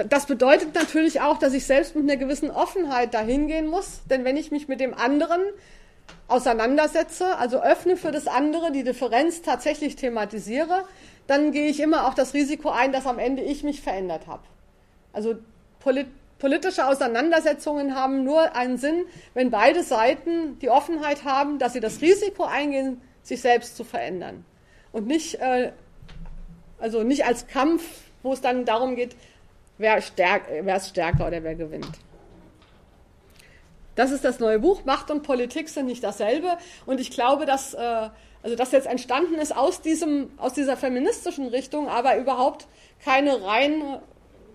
[0.08, 4.00] das bedeutet natürlich auch, dass ich selbst mit einer gewissen Offenheit dahin gehen muss.
[4.10, 5.40] Denn wenn ich mich mit dem anderen
[6.28, 10.84] auseinandersetze, also öffne für das andere, die Differenz tatsächlich thematisiere,
[11.26, 14.42] dann gehe ich immer auch das Risiko ein, dass am Ende ich mich verändert habe.
[15.12, 15.36] Also
[15.80, 21.80] polit politische Auseinandersetzungen haben nur einen Sinn, wenn beide Seiten die Offenheit haben, dass sie
[21.80, 24.44] das Risiko eingehen, sich selbst zu verändern.
[24.92, 25.72] Und nicht, äh,
[26.78, 27.82] also nicht als Kampf,
[28.22, 29.16] wo es dann darum geht,
[29.78, 31.98] wer, stärk, wer ist stärker oder wer gewinnt.
[33.94, 34.84] Das ist das neue Buch.
[34.84, 36.58] Macht und Politik sind nicht dasselbe.
[36.86, 38.08] Und ich glaube, dass, äh,
[38.42, 42.66] also das jetzt entstanden ist aus, diesem, aus dieser feministischen Richtung, aber überhaupt
[43.04, 44.00] keine rein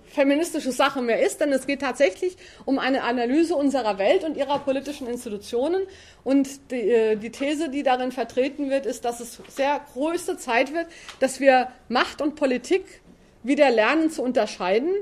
[0.10, 2.36] feministische Sache mehr ist, denn es geht tatsächlich
[2.66, 5.84] um eine Analyse unserer Welt und ihrer politischen Institutionen.
[6.24, 10.74] Und die, äh, die These, die darin vertreten wird, ist, dass es sehr größte Zeit
[10.74, 10.88] wird,
[11.20, 13.02] dass wir Macht und Politik
[13.44, 14.94] wieder lernen zu unterscheiden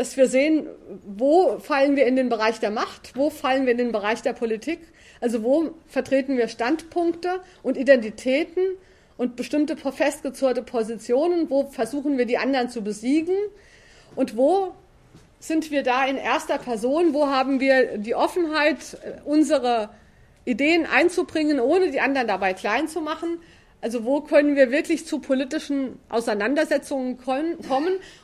[0.00, 0.66] dass wir sehen,
[1.04, 4.32] wo fallen wir in den Bereich der Macht, wo fallen wir in den Bereich der
[4.32, 4.78] Politik,
[5.20, 8.62] also wo vertreten wir Standpunkte und Identitäten
[9.18, 13.36] und bestimmte festgezurrte Positionen, wo versuchen wir die anderen zu besiegen
[14.16, 14.72] und wo
[15.38, 18.96] sind wir da in erster Person, wo haben wir die Offenheit,
[19.26, 19.90] unsere
[20.46, 23.36] Ideen einzubringen, ohne die anderen dabei klein zu machen.
[23.82, 27.56] Also wo können wir wirklich zu politischen Auseinandersetzungen kommen?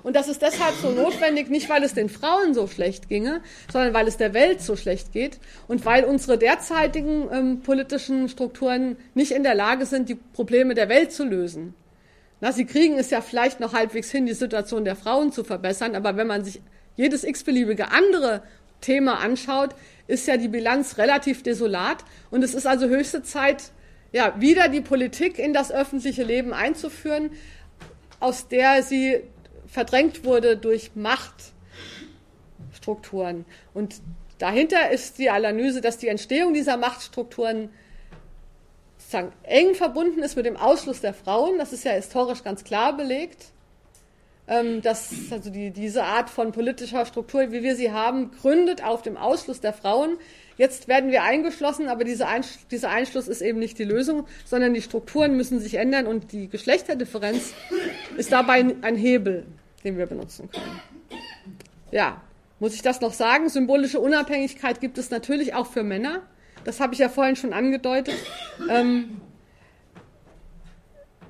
[0.02, 3.40] Und das ist deshalb so notwendig, nicht weil es den Frauen so schlecht ginge,
[3.72, 8.96] sondern weil es der Welt so schlecht geht und weil unsere derzeitigen ähm, politischen Strukturen
[9.14, 11.74] nicht in der Lage sind, die Probleme der Welt zu lösen.
[12.42, 15.94] Na, sie kriegen es ja vielleicht noch halbwegs hin, die Situation der Frauen zu verbessern,
[15.94, 16.60] aber wenn man sich
[16.96, 18.42] jedes x-beliebige andere
[18.82, 19.70] Thema anschaut,
[20.06, 23.70] ist ja die Bilanz relativ desolat und es ist also höchste Zeit,
[24.12, 27.30] ja, wieder die Politik in das öffentliche Leben einzuführen,
[28.20, 29.20] aus der sie
[29.66, 33.44] verdrängt wurde durch Machtstrukturen.
[33.74, 33.96] Und
[34.38, 37.70] dahinter ist die Analyse, dass die Entstehung dieser Machtstrukturen
[38.98, 41.58] sozusagen eng verbunden ist mit dem Ausschluss der Frauen.
[41.58, 43.52] Das ist ja historisch ganz klar belegt.
[44.48, 49.02] Ähm, dass also die, diese Art von politischer Struktur, wie wir sie haben, gründet auf
[49.02, 50.18] dem Ausschluss der Frauen.
[50.56, 54.72] Jetzt werden wir eingeschlossen, aber diese Einsch dieser Einschluss ist eben nicht die Lösung, sondern
[54.72, 57.52] die Strukturen müssen sich ändern und die Geschlechterdifferenz
[58.16, 59.44] ist dabei ein Hebel,
[59.84, 60.80] den wir benutzen können.
[61.90, 62.22] Ja,
[62.58, 63.48] muss ich das noch sagen?
[63.50, 66.22] Symbolische Unabhängigkeit gibt es natürlich auch für Männer.
[66.64, 68.16] Das habe ich ja vorhin schon angedeutet.
[68.70, 69.20] Ähm,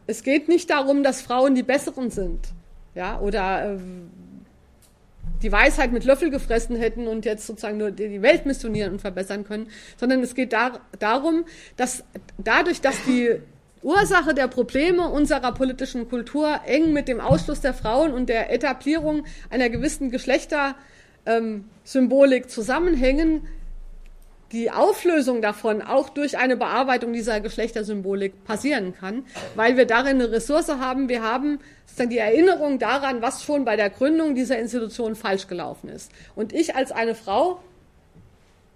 [0.06, 2.46] es geht nicht darum, dass Frauen die Besseren sind,
[2.94, 3.78] ja, oder äh,
[5.46, 9.44] die Weisheit mit Löffel gefressen hätten und jetzt sozusagen nur die Welt missionieren und verbessern
[9.44, 11.44] können, sondern es geht da, darum,
[11.76, 12.02] dass
[12.36, 13.36] dadurch, dass die
[13.82, 19.24] Ursache der Probleme unserer politischen Kultur eng mit dem Ausschluss der Frauen und der Etablierung
[19.48, 23.46] einer gewissen Geschlechtersymbolik zusammenhängen,
[24.52, 29.24] die Auflösung davon auch durch eine Bearbeitung dieser Geschlechtersymbolik passieren kann,
[29.56, 31.08] weil wir darin eine Ressource haben.
[31.08, 35.88] Wir haben sozusagen die Erinnerung daran, was schon bei der Gründung dieser Institution falsch gelaufen
[35.88, 36.12] ist.
[36.36, 37.60] Und ich als eine Frau,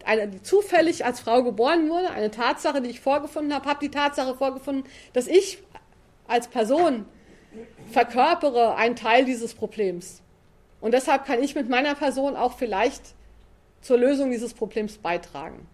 [0.05, 3.91] eine, die zufällig als Frau geboren wurde, eine Tatsache, die ich vorgefunden habe, habe die
[3.91, 5.59] Tatsache vorgefunden, dass ich
[6.27, 7.05] als Person
[7.91, 10.23] verkörpere einen Teil dieses Problems.
[10.81, 13.14] Und deshalb kann ich mit meiner Person auch vielleicht
[13.81, 15.66] zur Lösung dieses Problems beitragen.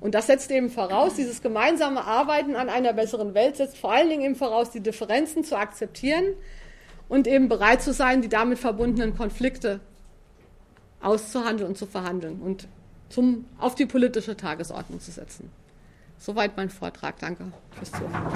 [0.00, 4.08] Und das setzt eben voraus, dieses gemeinsame Arbeiten an einer besseren Welt setzt vor allen
[4.08, 6.24] Dingen eben voraus, die Differenzen zu akzeptieren
[7.08, 9.80] und eben bereit zu sein, die damit verbundenen Konflikte
[11.02, 12.66] auszuhandeln und zu verhandeln und
[13.10, 15.50] zum, auf die politische Tagesordnung zu setzen.
[16.18, 17.18] Soweit mein Vortrag.
[17.18, 18.26] Danke fürs Zuhören.